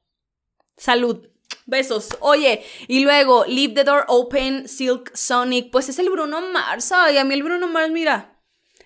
[0.78, 1.31] Salud.
[1.66, 2.10] Besos.
[2.20, 6.92] Oye, y luego Leave the Door Open, Silk Sonic, pues es el Bruno Mars.
[6.92, 8.32] Ay, a mí el Bruno Mars, mira,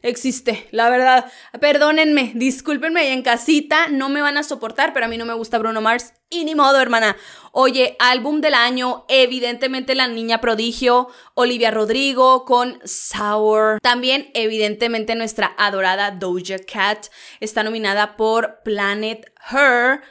[0.01, 1.31] existe, la verdad.
[1.59, 5.57] Perdónenme, discúlpenme en casita, no me van a soportar, pero a mí no me gusta
[5.57, 7.17] Bruno Mars y ni modo, hermana.
[7.51, 13.79] Oye, álbum del año, evidentemente La Niña Prodigio, Olivia Rodrigo con Sour.
[13.81, 17.07] También, evidentemente, nuestra adorada Doja Cat
[17.39, 20.01] está nominada por Planet Her.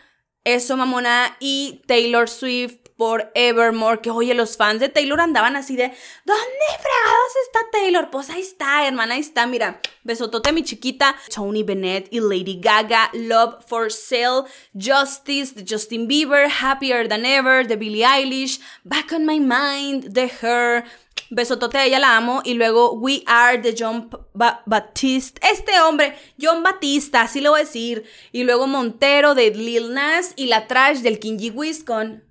[0.45, 5.75] Eso, mamona, y Taylor Swift por Evermore, que oye, los fans de Taylor andaban así
[5.75, 5.93] de,
[6.25, 8.11] ¿dónde fregados está Taylor?
[8.11, 13.11] Pues ahí está, hermana, ahí está, mira, besotote mi chiquita, Tony Bennett y Lady Gaga,
[13.13, 19.27] Love for Sale, Justice de Justin Bieber, Happier Than Ever de Billie Eilish, Back on
[19.27, 20.85] My Mind de Her,
[21.31, 22.43] Besotote a ella la amo.
[22.45, 25.41] Y luego We Are de John Baptiste.
[25.51, 28.05] Este hombre, John Batista, así lo voy a decir.
[28.33, 30.33] Y luego Montero de Lil Nas.
[30.37, 32.25] Y la trash del Kingy Wiz con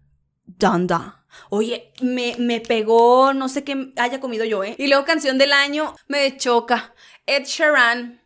[0.46, 1.26] Danda.
[1.50, 4.76] Oye, me, me pegó, no sé qué haya comido yo, ¿eh?
[4.78, 6.94] Y luego canción del año, me choca.
[7.26, 8.22] Ed Sheeran.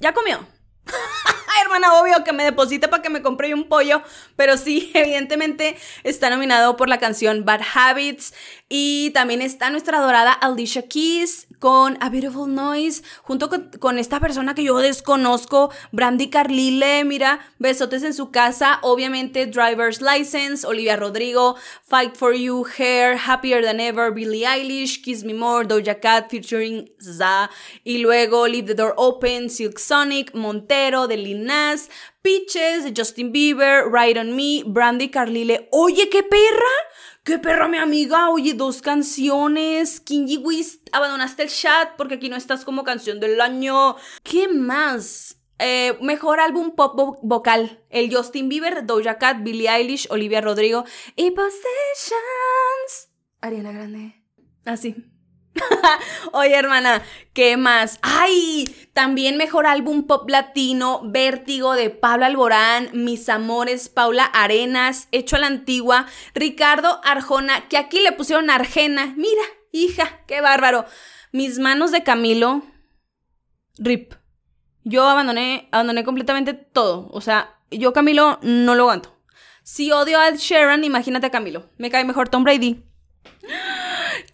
[0.00, 0.46] ¿Ya comió?
[1.62, 4.02] hermana, obvio que me deposite para que me compre un pollo,
[4.36, 8.34] pero sí, evidentemente está nominado por la canción Bad Habits
[8.68, 14.54] y también está nuestra adorada Alicia Keys con A Beautiful Noise, junto con, esta persona
[14.54, 21.56] que yo desconozco, Brandy Carlile, mira, besotes en su casa, obviamente Driver's License, Olivia Rodrigo,
[21.84, 26.90] Fight for You, Hair, Happier Than Ever, Billie Eilish, Kiss Me More, Doja Cat featuring
[27.00, 27.50] Za,
[27.84, 31.88] y luego Leave the Door Open, Silk Sonic, Montero, de Lin Nas,
[32.22, 35.68] Peaches, Justin Bieber, Ride on Me, Brandy Carlile.
[35.72, 36.74] Oye, qué perra.
[37.28, 38.30] ¡Qué perra, mi amiga!
[38.30, 40.00] Oye, dos canciones.
[40.00, 43.96] Kingy Wist, abandonaste el chat porque aquí no estás como canción del año.
[44.22, 45.38] ¿Qué más?
[45.58, 47.84] Eh, mejor álbum pop vocal.
[47.90, 50.86] El Justin Bieber, Doja Cat, Billie Eilish, Olivia Rodrigo
[51.16, 51.60] y Possessions.
[53.42, 54.24] Ariana Grande.
[54.64, 54.96] Así.
[56.32, 57.98] Oye, hermana, ¿qué más?
[58.02, 58.74] ¡Ay!
[58.92, 65.40] También mejor álbum pop latino, Vértigo de Pablo Alborán, Mis Amores, Paula Arenas, Hecho a
[65.40, 69.14] la Antigua, Ricardo Arjona, que aquí le pusieron Arjena.
[69.16, 70.84] Mira, hija, qué bárbaro.
[71.32, 72.62] Mis manos de Camilo,
[73.78, 74.14] Rip.
[74.84, 77.08] Yo abandoné, abandoné completamente todo.
[77.12, 79.14] O sea, yo Camilo no lo aguanto.
[79.62, 81.68] Si odio a Sharon, imagínate a Camilo.
[81.76, 82.82] Me cae mejor Tom Brady.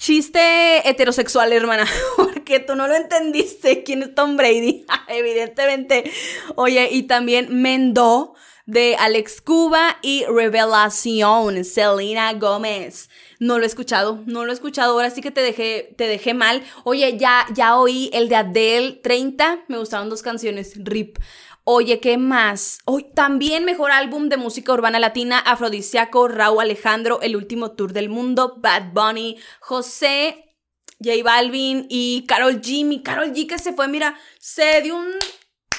[0.05, 1.87] Chiste heterosexual, hermana,
[2.19, 6.13] porque tú no lo entendiste quién es Tom Brady, evidentemente.
[6.57, 8.35] Oye, y también Mendo
[8.67, 13.09] de Alex Cuba y Revelación, Selena Gómez.
[13.39, 14.93] No lo he escuchado, no lo he escuchado.
[14.93, 16.63] Ahora sí que te dejé, te dejé mal.
[16.85, 19.65] Oye, ya, ya oí el de Adele 30.
[19.69, 20.75] Me gustaron dos canciones.
[20.85, 21.17] RIP.
[21.67, 22.81] Oye, ¿qué más?
[22.85, 28.11] Hoy también mejor álbum de música urbana latina, Afrodisiaco, Raúl Alejandro, El último tour del
[28.11, 30.55] mundo, Bad Bunny, José,
[31.03, 32.85] J Balvin y Carol G.
[32.85, 35.09] Mi Carol G que se fue, mira, se dio un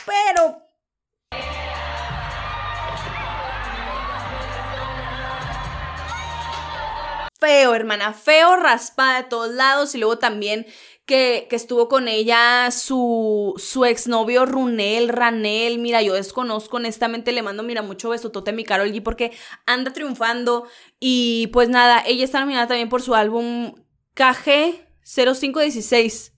[0.07, 0.65] pero
[7.39, 10.65] feo, hermana, feo, raspada de todos lados y luego también
[11.05, 15.79] que, estuvo con ella su, su exnovio Runel, Ranel.
[15.79, 19.31] Mira, yo desconozco, honestamente le mando, mira, mucho besotote a mi Carol G porque
[19.65, 20.67] anda triunfando.
[20.99, 23.73] Y pues nada, ella está nominada también por su álbum
[24.13, 26.34] KG 0516.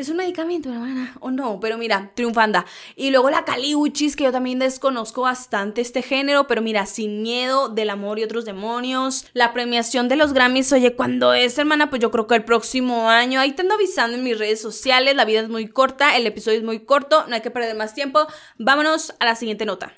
[0.00, 2.64] Es un medicamento, hermana, o no, pero mira, triunfanda.
[2.96, 7.68] Y luego la Caliuchis, que yo también desconozco bastante este género, pero mira, sin miedo
[7.68, 9.26] del amor y otros demonios.
[9.34, 11.90] La premiación de los Grammys, oye, ¿cuándo es, hermana?
[11.90, 13.40] Pues yo creo que el próximo año.
[13.40, 15.14] Ahí te ando avisando en mis redes sociales.
[15.16, 17.94] La vida es muy corta, el episodio es muy corto, no hay que perder más
[17.94, 18.26] tiempo.
[18.56, 19.92] Vámonos a la siguiente nota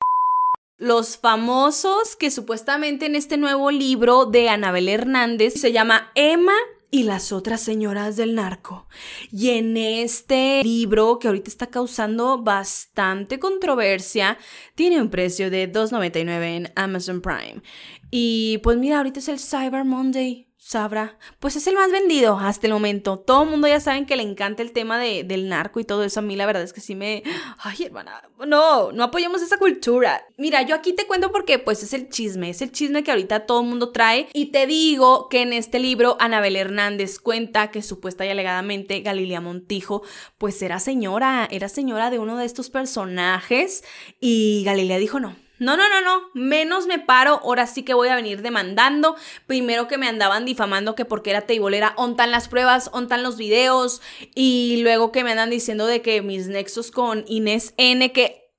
[0.78, 6.54] los famosos que supuestamente en este nuevo libro de Anabel Hernández se llama Emma
[6.92, 8.86] y las otras señoras del narco.
[9.32, 14.38] Y en este libro, que ahorita está causando bastante controversia,
[14.74, 17.62] tiene un precio de $2.99 en Amazon Prime.
[18.10, 21.18] Y pues mira, ahorita es el Cyber Monday sabrá.
[21.38, 23.18] Pues es el más vendido hasta el momento.
[23.18, 26.02] Todo el mundo ya saben que le encanta el tema de, del narco y todo
[26.02, 26.20] eso.
[26.20, 27.22] A mí la verdad es que sí me...
[27.58, 30.24] Ay, hermana, no, no apoyamos esa cultura.
[30.36, 33.46] Mira, yo aquí te cuento porque pues es el chisme, es el chisme que ahorita
[33.46, 34.28] todo el mundo trae.
[34.32, 39.40] Y te digo que en este libro Anabel Hernández cuenta que supuesta y alegadamente Galilea
[39.40, 40.02] Montijo
[40.38, 43.84] pues era señora, era señora de uno de estos personajes.
[44.20, 48.08] Y Galilea dijo no no, no, no, no, menos me paro, ahora sí que voy
[48.08, 49.14] a venir demandando.
[49.46, 54.02] Primero que me andaban difamando que porque era teibolera, ontan las pruebas, ontan los videos
[54.34, 58.50] y luego que me andan diciendo de que mis nexos con Inés N, que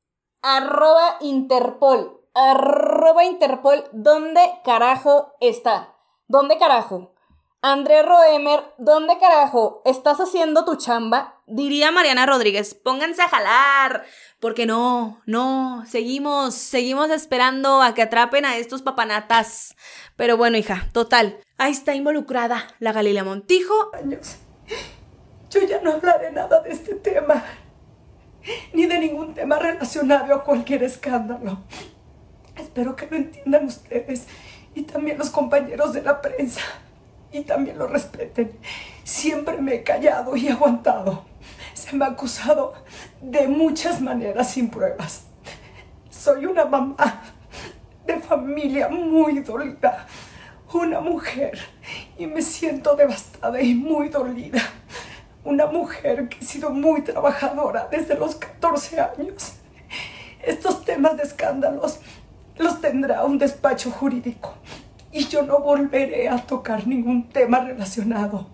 [0.41, 2.21] arroba Interpol.
[2.33, 5.95] Arroba Interpol, ¿dónde carajo está?
[6.27, 7.12] ¿Dónde carajo?
[7.65, 11.39] André Roemer, ¿dónde carajo estás haciendo tu chamba?
[11.47, 14.03] Diría Mariana Rodríguez, pónganse a jalar,
[14.41, 19.77] porque no, no, seguimos, seguimos esperando a que atrapen a estos papanatas.
[20.17, 23.91] Pero bueno, hija, total, ahí está involucrada la Galilea Montijo.
[25.49, 27.45] Yo ya no hablaré nada de este tema,
[28.73, 31.59] ni de ningún tema relacionado a cualquier escándalo.
[32.57, 34.27] Espero que lo entiendan ustedes
[34.75, 36.59] y también los compañeros de la prensa
[37.33, 38.51] y también lo respeten.
[39.03, 41.25] Siempre me he callado y aguantado.
[41.73, 42.73] Se me ha acusado
[43.21, 45.25] de muchas maneras sin pruebas.
[46.09, 47.23] Soy una mamá
[48.05, 50.05] de familia muy dolida,
[50.73, 51.59] una mujer
[52.17, 54.61] y me siento devastada y muy dolida.
[55.43, 59.55] Una mujer que ha sido muy trabajadora desde los 14 años.
[60.41, 61.99] Estos temas de escándalos
[62.57, 64.53] los tendrá un despacho jurídico
[65.13, 68.49] y yo no volveré a tocar ningún tema relacionado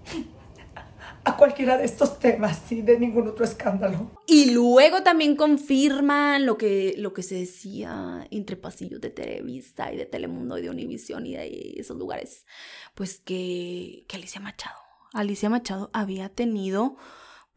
[1.23, 4.11] a cualquiera de estos temas y de ningún otro escándalo.
[4.25, 9.97] Y luego también confirman lo que, lo que se decía entre pasillos de Televisa y
[9.97, 12.45] de Telemundo y de Univisión y de esos lugares,
[12.95, 14.79] pues que, que Alicia Machado,
[15.13, 16.97] Alicia Machado había tenido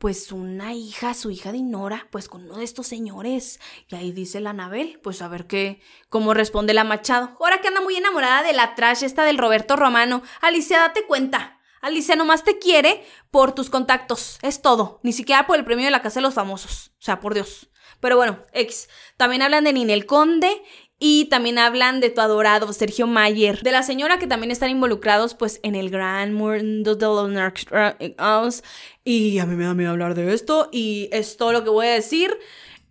[0.02, 3.60] pues una hija, su hija de Inora, pues con uno de estos señores.
[3.86, 7.36] Y ahí dice la Anabel, pues a ver qué, cómo responde la Machado.
[7.38, 10.24] Ahora que anda muy enamorada de la trash esta del Roberto Romano.
[10.40, 11.60] Alicia, date cuenta.
[11.80, 14.98] Alicia nomás te quiere por tus contactos, es todo.
[15.04, 16.90] Ni siquiera por el premio de la Casa de los Famosos.
[16.98, 17.70] O sea, por Dios.
[18.00, 18.88] Pero bueno, X.
[19.16, 20.64] También hablan de Ninel Conde
[21.04, 25.34] y también hablan de tu adorado Sergio Mayer, de la señora que también están involucrados
[25.34, 28.62] pues en el gran mundo de los narcos.
[29.02, 31.88] Y a mí me da miedo hablar de esto y es todo lo que voy
[31.88, 32.38] a decir.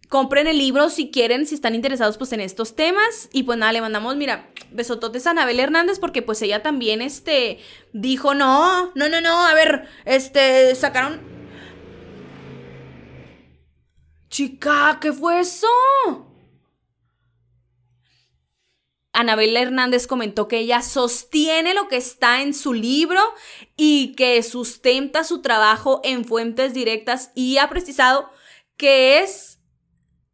[0.10, 3.30] Compren el libro si quieren, si están interesados pues en estos temas.
[3.32, 7.60] Y pues nada, le mandamos, mira, besototes a Anabel Hernández porque pues ella también, este,
[7.94, 11.22] dijo, no, no, no, no, a ver, este, sacaron...
[14.28, 15.68] Chica, ¿qué fue eso?
[19.14, 23.20] Anabel Hernández comentó que ella sostiene lo que está en su libro
[23.76, 28.30] y que sustenta su trabajo en fuentes directas y ha precisado
[28.78, 29.60] que es...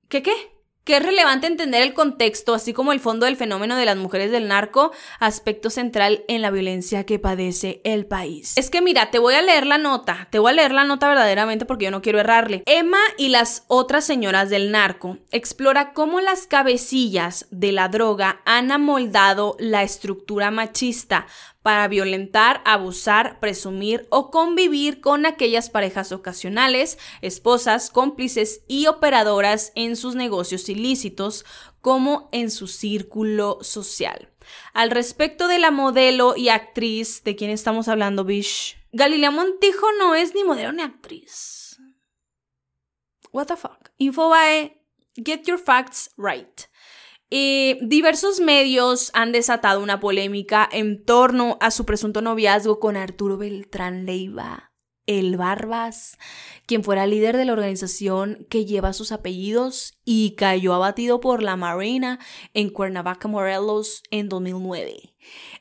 [0.09, 0.56] ¿Qué qué?
[0.87, 4.31] Que es relevante entender el contexto, así como el fondo del fenómeno de las mujeres
[4.31, 8.53] del narco, aspecto central en la violencia que padece el país.
[8.57, 11.09] Es que mira, te voy a leer la nota, te voy a leer la nota
[11.09, 12.63] verdaderamente porque yo no quiero errarle.
[12.65, 18.71] Emma y las otras señoras del narco explora cómo las cabecillas de la droga han
[18.71, 21.27] amoldado la estructura machista
[21.67, 29.97] para violentar, abusar, presumir o convivir con aquellas parejas ocasionales, esposas, cómplices y operadoras en
[29.97, 31.43] sus negocios ilícitos,
[31.81, 34.31] como en su círculo social.
[34.73, 40.15] Al respecto de la modelo y actriz de quien estamos hablando, Bish, Galilea Montijo no
[40.15, 41.81] es ni modelo ni actriz.
[43.33, 43.89] What the fuck?
[43.97, 44.81] Infobae,
[45.17, 46.61] get your facts right.
[47.29, 53.37] Eh, diversos medios han desatado una polémica en torno a su presunto noviazgo con Arturo
[53.37, 54.71] Beltrán Leiva,
[55.07, 56.17] el Barbas,
[56.65, 61.57] quien fuera líder de la organización que lleva sus apellidos y cayó abatido por la
[61.57, 62.19] Marina
[62.53, 65.15] en Cuernavaca, Morelos, en 2009.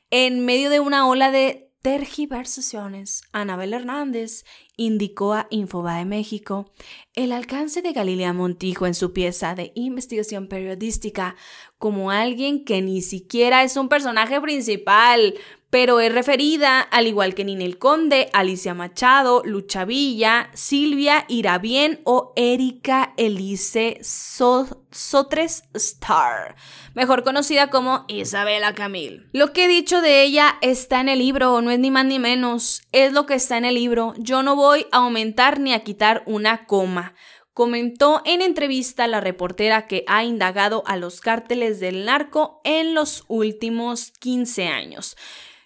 [0.09, 4.43] En medio de una ola de tergiversaciones, Anabel Hernández
[4.75, 6.71] indicó a Infobae México
[7.15, 11.35] el alcance de Galilea Montijo en su pieza de investigación periodística
[11.77, 15.35] como alguien que ni siquiera es un personaje principal,
[15.69, 22.31] pero es referida, al igual que Ninel Conde, Alicia Machado, Lucha Villa, Silvia Irabien o
[22.35, 26.55] Erika Elise Sotres Star,
[26.93, 29.29] mejor conocida como Isabela Camil.
[29.33, 32.19] Lo que he dicho de ella está en el libro, no es ni más ni
[32.19, 34.13] menos, es lo que está en el libro.
[34.17, 37.13] Yo no voy a aumentar ni a quitar una coma
[37.57, 43.25] comentó en entrevista la reportera que ha indagado a los cárteles del narco en los
[43.29, 45.17] últimos 15 años.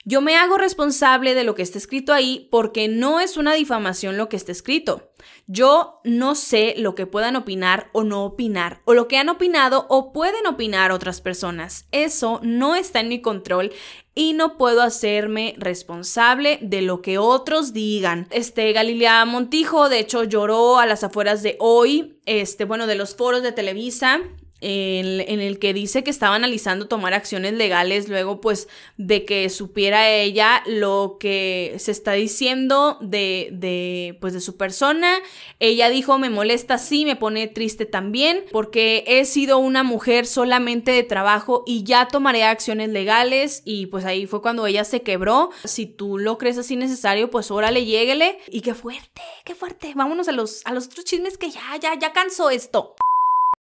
[0.04, 4.18] Yo me hago responsable de lo que está escrito ahí porque no es una difamación
[4.18, 5.12] lo que está escrito.
[5.46, 9.86] Yo no sé lo que puedan opinar o no opinar, o lo que han opinado
[9.90, 11.86] o pueden opinar otras personas.
[11.92, 13.72] Eso no está en mi control
[14.16, 18.28] y no puedo hacerme responsable de lo que otros digan.
[18.32, 23.16] Este Galilea Montijo, de hecho, lloró a las afueras de hoy, este, bueno, de los
[23.16, 24.22] foros de Televisa
[24.62, 30.10] en, el que dice que estaba analizando tomar acciones legales luego pues de que supiera
[30.10, 35.18] ella lo que se está diciendo de, de pues de su persona.
[35.60, 40.92] Ella dijo me molesta sí, me pone triste también porque he sido una mujer solamente
[40.92, 45.50] de trabajo y ya tomaré acciones legales y pues ahí fue cuando ella se quebró.
[45.64, 49.94] Si tú lo crees así necesario pues órale, lléguele y qué fuerte, qué fuerte.
[49.96, 52.96] Vámonos a los, a los otros chismes que ya, ya, ya cansó esto.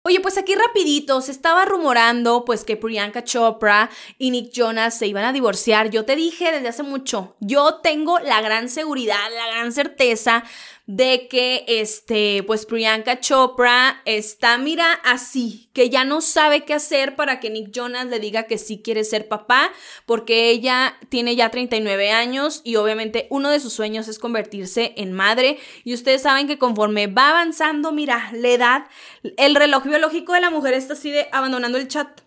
[0.05, 3.89] Oye, pues aquí rapidito, se estaba rumorando pues que Priyanka Chopra
[4.19, 5.91] y Nick Jonas se iban a divorciar.
[5.91, 10.43] Yo te dije desde hace mucho, yo tengo la gran seguridad, la gran certeza
[10.87, 17.15] de que este, pues Priyanka Chopra está, mira, así, que ya no sabe qué hacer
[17.15, 19.71] para que Nick Jonas le diga que sí quiere ser papá,
[20.07, 25.13] porque ella tiene ya 39 años y obviamente uno de sus sueños es convertirse en
[25.13, 25.59] madre.
[25.85, 28.87] Y ustedes saben que conforme va avanzando, mira, la edad,
[29.37, 32.23] el reloj biológico de la mujer está así de abandonando el chat,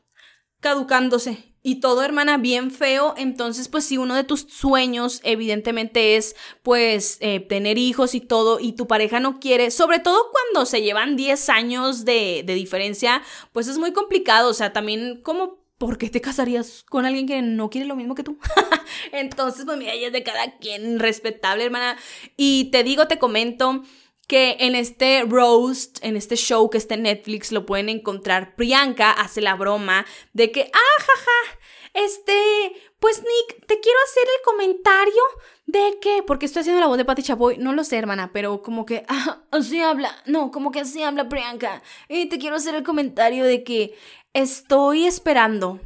[0.62, 3.16] caducándose y todo, hermana, bien feo.
[3.18, 8.60] Entonces, pues si uno de tus sueños, evidentemente, es pues eh, tener hijos y todo,
[8.60, 13.24] y tu pareja no quiere, sobre todo cuando se llevan 10 años de, de diferencia,
[13.52, 14.52] pues es muy complicado.
[14.52, 18.14] O sea, también como ¿por qué te casarías con alguien que no quiere lo mismo
[18.14, 18.38] que tú?
[19.12, 21.98] Entonces, pues mira, ella es de cada quien, respetable, hermana.
[22.38, 23.82] Y te digo, te comento
[24.28, 28.56] que en este roast, en este show que está en Netflix, lo pueden encontrar.
[28.56, 31.55] Priyanka hace la broma de que, ah, jaja,
[31.96, 35.22] este, pues Nick, te quiero hacer el comentario
[35.66, 38.62] de que, porque estoy haciendo la voz de Patti Chapoy, no lo sé, hermana, pero
[38.62, 41.82] como que, ah, así habla, no, como que así habla Priyanka.
[42.10, 43.96] Y te quiero hacer el comentario de que
[44.34, 45.80] estoy esperando.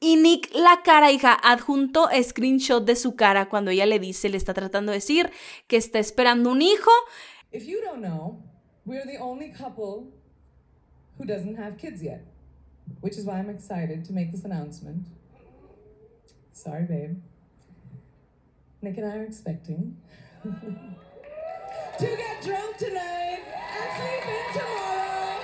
[0.00, 4.36] Y Nick, la cara, hija, adjunto screenshot de su cara cuando ella le dice, le
[4.36, 5.30] está tratando de decir
[5.66, 6.90] que está esperando un hijo.
[7.50, 8.44] If you don't know,
[8.84, 10.12] we're the only couple
[11.18, 12.20] who doesn't have kids yet,
[13.00, 15.17] which is why I'm excited to make this announcement.
[16.58, 17.22] Sorry, babe.
[18.82, 19.96] Nick and I are expecting
[20.42, 20.50] to
[22.00, 25.38] get drunk tonight and sleep in tomorrow.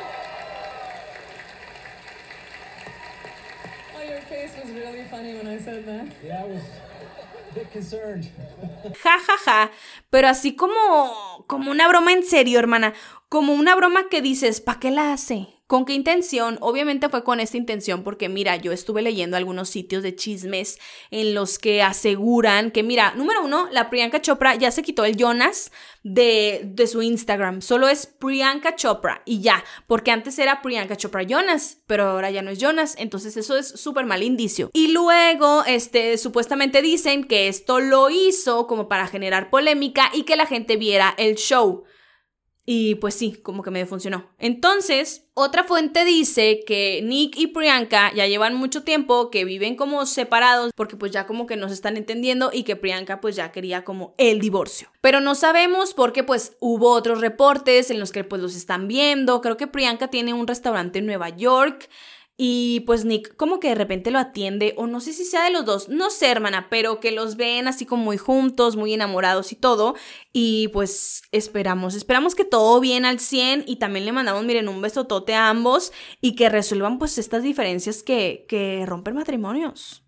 [3.96, 6.08] Oh, your face was really funny when I said that.
[6.20, 6.62] Yeah, I was
[7.72, 8.28] concerned.
[9.04, 9.70] Ja, ja, ja.
[10.10, 12.92] Pero así como, como una broma en serio, hermana.
[13.28, 15.53] Como una broma que dices, ¿para qué la hace?
[15.74, 16.56] ¿Con qué intención?
[16.60, 20.78] Obviamente fue con esta intención porque mira, yo estuve leyendo algunos sitios de chismes
[21.10, 25.16] en los que aseguran que mira, número uno, la Priyanka Chopra ya se quitó el
[25.16, 25.72] Jonas
[26.04, 31.24] de, de su Instagram, solo es Priyanka Chopra y ya, porque antes era Priyanka Chopra
[31.24, 34.70] Jonas, pero ahora ya no es Jonas, entonces eso es súper mal indicio.
[34.74, 40.36] Y luego, este, supuestamente dicen que esto lo hizo como para generar polémica y que
[40.36, 41.82] la gente viera el show.
[42.66, 44.30] Y pues sí, como que me funcionó.
[44.38, 50.06] Entonces, otra fuente dice que Nick y Priyanka ya llevan mucho tiempo, que viven como
[50.06, 53.52] separados, porque pues ya como que no se están entendiendo y que Priyanka pues ya
[53.52, 54.88] quería como el divorcio.
[55.02, 59.42] Pero no sabemos porque pues hubo otros reportes en los que pues los están viendo.
[59.42, 61.90] Creo que Priyanka tiene un restaurante en Nueva York.
[62.36, 65.50] Y pues Nick como que de repente lo atiende, o no sé si sea de
[65.50, 69.52] los dos, no sé hermana, pero que los ven así como muy juntos, muy enamorados
[69.52, 69.94] y todo.
[70.32, 74.80] Y pues esperamos, esperamos que todo bien al 100 y también le mandamos, miren, un
[74.80, 80.03] besotote a ambos y que resuelvan pues estas diferencias que, que rompen matrimonios.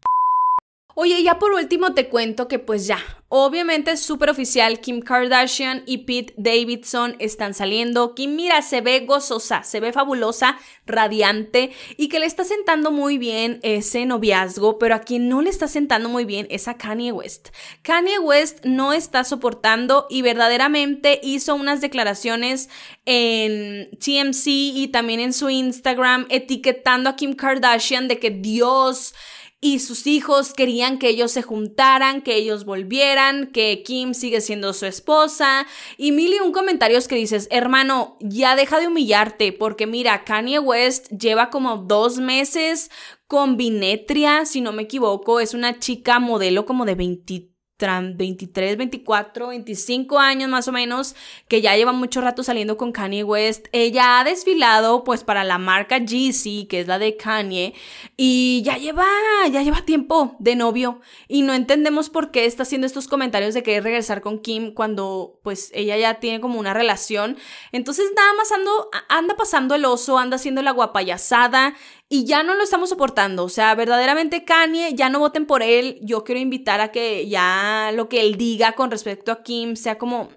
[0.98, 5.82] Oye, ya por último te cuento que pues ya, obviamente es súper oficial, Kim Kardashian
[5.84, 8.14] y Pete Davidson están saliendo.
[8.14, 13.18] Kim, mira, se ve gozosa, se ve fabulosa, radiante y que le está sentando muy
[13.18, 17.12] bien ese noviazgo, pero a quien no le está sentando muy bien es a Kanye
[17.12, 17.48] West.
[17.82, 22.70] Kanye West no está soportando y verdaderamente hizo unas declaraciones
[23.04, 29.14] en TMC y también en su Instagram etiquetando a Kim Kardashian de que Dios
[29.60, 34.72] y sus hijos querían que ellos se juntaran, que ellos volvieran, que Kim sigue siendo
[34.72, 35.66] su esposa.
[35.96, 40.58] Y mil y un comentarios que dices, hermano, ya deja de humillarte porque mira, Kanye
[40.58, 42.90] West lleva como dos meses
[43.26, 49.48] con Vinetria, si no me equivoco, es una chica modelo como de 23 23, 24,
[49.48, 51.14] 25 años más o menos,
[51.46, 53.66] que ya lleva mucho rato saliendo con Kanye West.
[53.72, 57.74] Ella ha desfilado pues para la marca Yeezy, que es la de Kanye,
[58.16, 59.04] y ya lleva,
[59.50, 63.62] ya lleva tiempo de novio y no entendemos por qué está haciendo estos comentarios de
[63.62, 67.36] querer regresar con Kim cuando pues ella ya tiene como una relación.
[67.72, 71.74] Entonces nada más ando, anda pasando el oso, anda haciendo la guapayasada
[72.08, 73.44] y ya no lo estamos soportando.
[73.44, 75.98] O sea, verdaderamente Kanye, ya no voten por él.
[76.02, 79.98] Yo quiero invitar a que ya lo que él diga con respecto a Kim sea
[79.98, 80.28] como,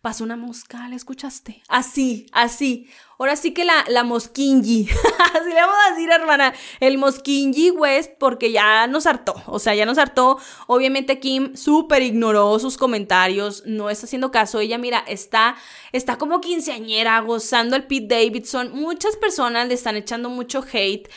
[0.00, 1.62] pasó una mosca, ¿la escuchaste?
[1.68, 2.88] Así, así.
[3.20, 4.88] Ahora sí que la, la Mosquinji,
[5.34, 9.74] así le vamos a decir, hermana, el Mosquinji West, porque ya nos hartó, o sea,
[9.74, 10.38] ya nos hartó.
[10.66, 14.60] Obviamente Kim súper ignoró sus comentarios, no está haciendo caso.
[14.60, 15.56] Ella, mira, está,
[15.92, 18.72] está como quinceañera, gozando el Pete Davidson.
[18.72, 21.08] Muchas personas le están echando mucho hate.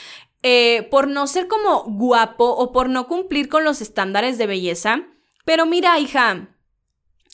[0.45, 5.03] Eh, por no ser como guapo o por no cumplir con los estándares de belleza.
[5.45, 6.52] Pero mira, hija,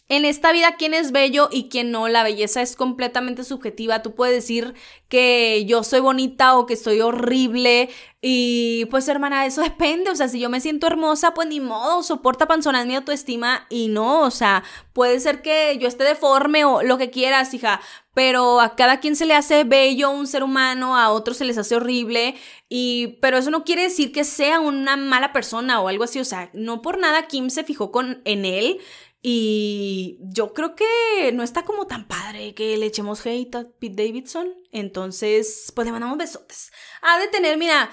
[0.10, 4.02] en esta vida, quién es bello y quién no, la belleza es completamente subjetiva.
[4.02, 4.74] Tú puedes decir
[5.08, 7.90] que yo soy bonita o que soy horrible.
[8.20, 10.10] Y pues, hermana, eso depende.
[10.10, 13.68] O sea, si yo me siento hermosa, pues ni modo, soporta panzonas mi autoestima.
[13.70, 17.80] Y no, o sea, puede ser que yo esté deforme o lo que quieras, hija.
[18.16, 21.60] Pero a cada quien se le hace bello un ser humano, a otros se les
[21.60, 22.36] hace horrible.
[22.68, 26.20] Y, pero eso no quiere decir que sea una mala persona o algo así.
[26.20, 28.80] O sea, no por nada Kim se fijó con, en él.
[29.22, 34.04] Y yo creo que no está como tan padre que le echemos hate a Pete
[34.04, 34.54] Davidson.
[34.72, 36.72] Entonces, pues le mandamos besotes.
[37.02, 37.90] Ha de tener, mira,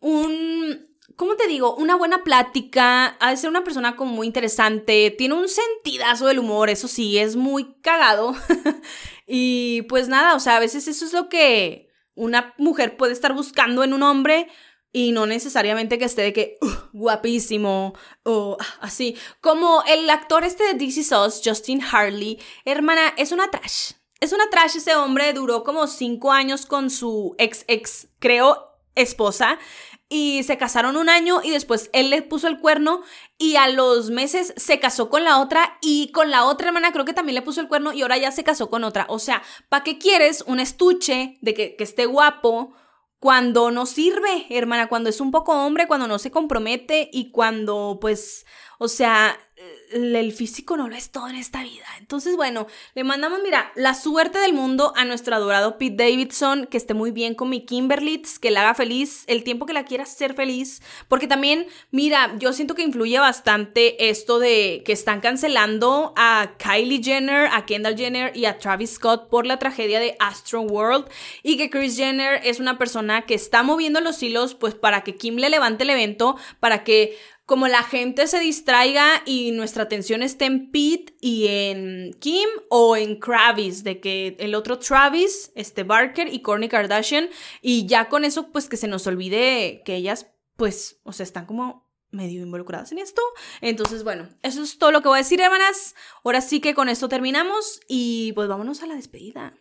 [0.00, 0.94] un.
[1.14, 1.76] ¿Cómo te digo?
[1.76, 3.16] Una buena plática.
[3.20, 5.14] Ha de ser una persona como muy interesante.
[5.16, 8.34] Tiene un sentidazo del humor, eso sí, es muy cagado.
[9.26, 11.86] y pues nada, o sea, a veces eso es lo que
[12.16, 14.48] una mujer puede estar buscando en un hombre
[14.96, 16.58] y no necesariamente que esté de que
[16.94, 17.92] guapísimo
[18.24, 19.14] o así.
[19.42, 23.92] Como el actor este de DC Sauce, Justin Harley, hermana, es una trash.
[24.20, 29.58] Es una trash ese hombre, duró como cinco años con su ex ex, creo, esposa.
[30.08, 33.02] Y se casaron un año y después él le puso el cuerno
[33.36, 37.04] y a los meses se casó con la otra y con la otra hermana creo
[37.04, 39.04] que también le puso el cuerno y ahora ya se casó con otra.
[39.10, 42.72] O sea, ¿para qué quieres un estuche de que, que esté guapo?
[43.26, 47.98] Cuando no sirve, hermana, cuando es un poco hombre, cuando no se compromete y cuando
[48.00, 48.46] pues
[48.78, 49.36] o sea,
[49.92, 51.86] el físico no lo es todo en esta vida.
[51.98, 56.76] Entonces, bueno, le mandamos, mira, la suerte del mundo a nuestro adorado Pete Davidson, que
[56.76, 60.04] esté muy bien con mi Kimberlitz, que la haga feliz, el tiempo que la quiera
[60.06, 66.12] ser feliz, porque también, mira, yo siento que influye bastante esto de que están cancelando
[66.16, 70.62] a Kylie Jenner, a Kendall Jenner y a Travis Scott por la tragedia de Astro
[70.62, 71.08] World
[71.42, 75.16] y que Chris Jenner es una persona que está moviendo los hilos pues para que
[75.16, 77.16] Kim le levante el evento, para que
[77.46, 82.96] como la gente se distraiga y nuestra atención esté en Pete y en Kim o
[82.96, 87.30] en Travis, de que el otro Travis, este Barker y Kourtney Kardashian,
[87.62, 90.26] y ya con eso pues que se nos olvide que ellas
[90.56, 93.22] pues, o sea, están como medio involucradas en esto.
[93.60, 95.94] Entonces, bueno, eso es todo lo que voy a decir, hermanas.
[96.24, 99.54] Ahora sí que con esto terminamos y pues vámonos a la despedida.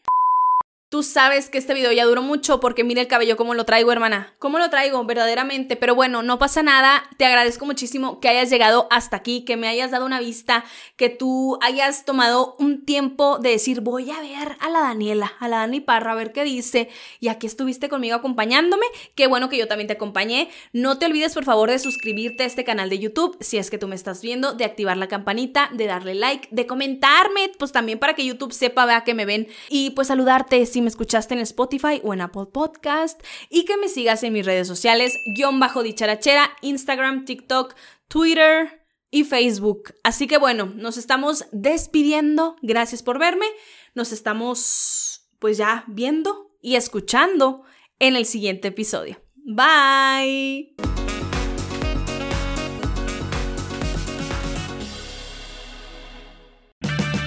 [0.88, 3.92] Tú sabes que este video ya duró mucho porque mira el cabello cómo lo traigo,
[3.92, 4.36] hermana.
[4.38, 5.04] ¿Cómo lo traigo?
[5.04, 5.76] Verdaderamente.
[5.76, 7.04] Pero bueno, no pasa nada.
[7.18, 10.64] Te agradezco muchísimo que hayas llegado hasta aquí, que me hayas dado una vista,
[10.96, 15.48] que tú hayas tomado un tiempo de decir, voy a ver a la Daniela, a
[15.48, 16.88] la Dani Parra, a ver qué dice.
[17.20, 18.86] Y aquí estuviste conmigo acompañándome.
[19.16, 20.50] Qué bueno que yo también te acompañé.
[20.72, 23.80] No te olvides, por favor, de suscribirte a este canal de YouTube, si es que
[23.80, 27.98] tú me estás viendo, de activar la campanita, de darle like, de comentarme, pues también
[27.98, 29.48] para que YouTube sepa, vea que me ven.
[29.68, 33.88] Y pues saludarte si me escuchaste en Spotify o en Apple Podcast y que me
[33.88, 37.76] sigas en mis redes sociales, guion bajo dicharachera, Instagram, TikTok,
[38.10, 39.94] Twitter y Facebook.
[40.04, 42.58] Así que bueno, nos estamos despidiendo.
[42.62, 43.46] Gracias por verme.
[43.94, 47.64] Nos estamos pues ya viendo y escuchando
[48.00, 49.22] en el siguiente episodio.
[49.46, 50.76] Bye.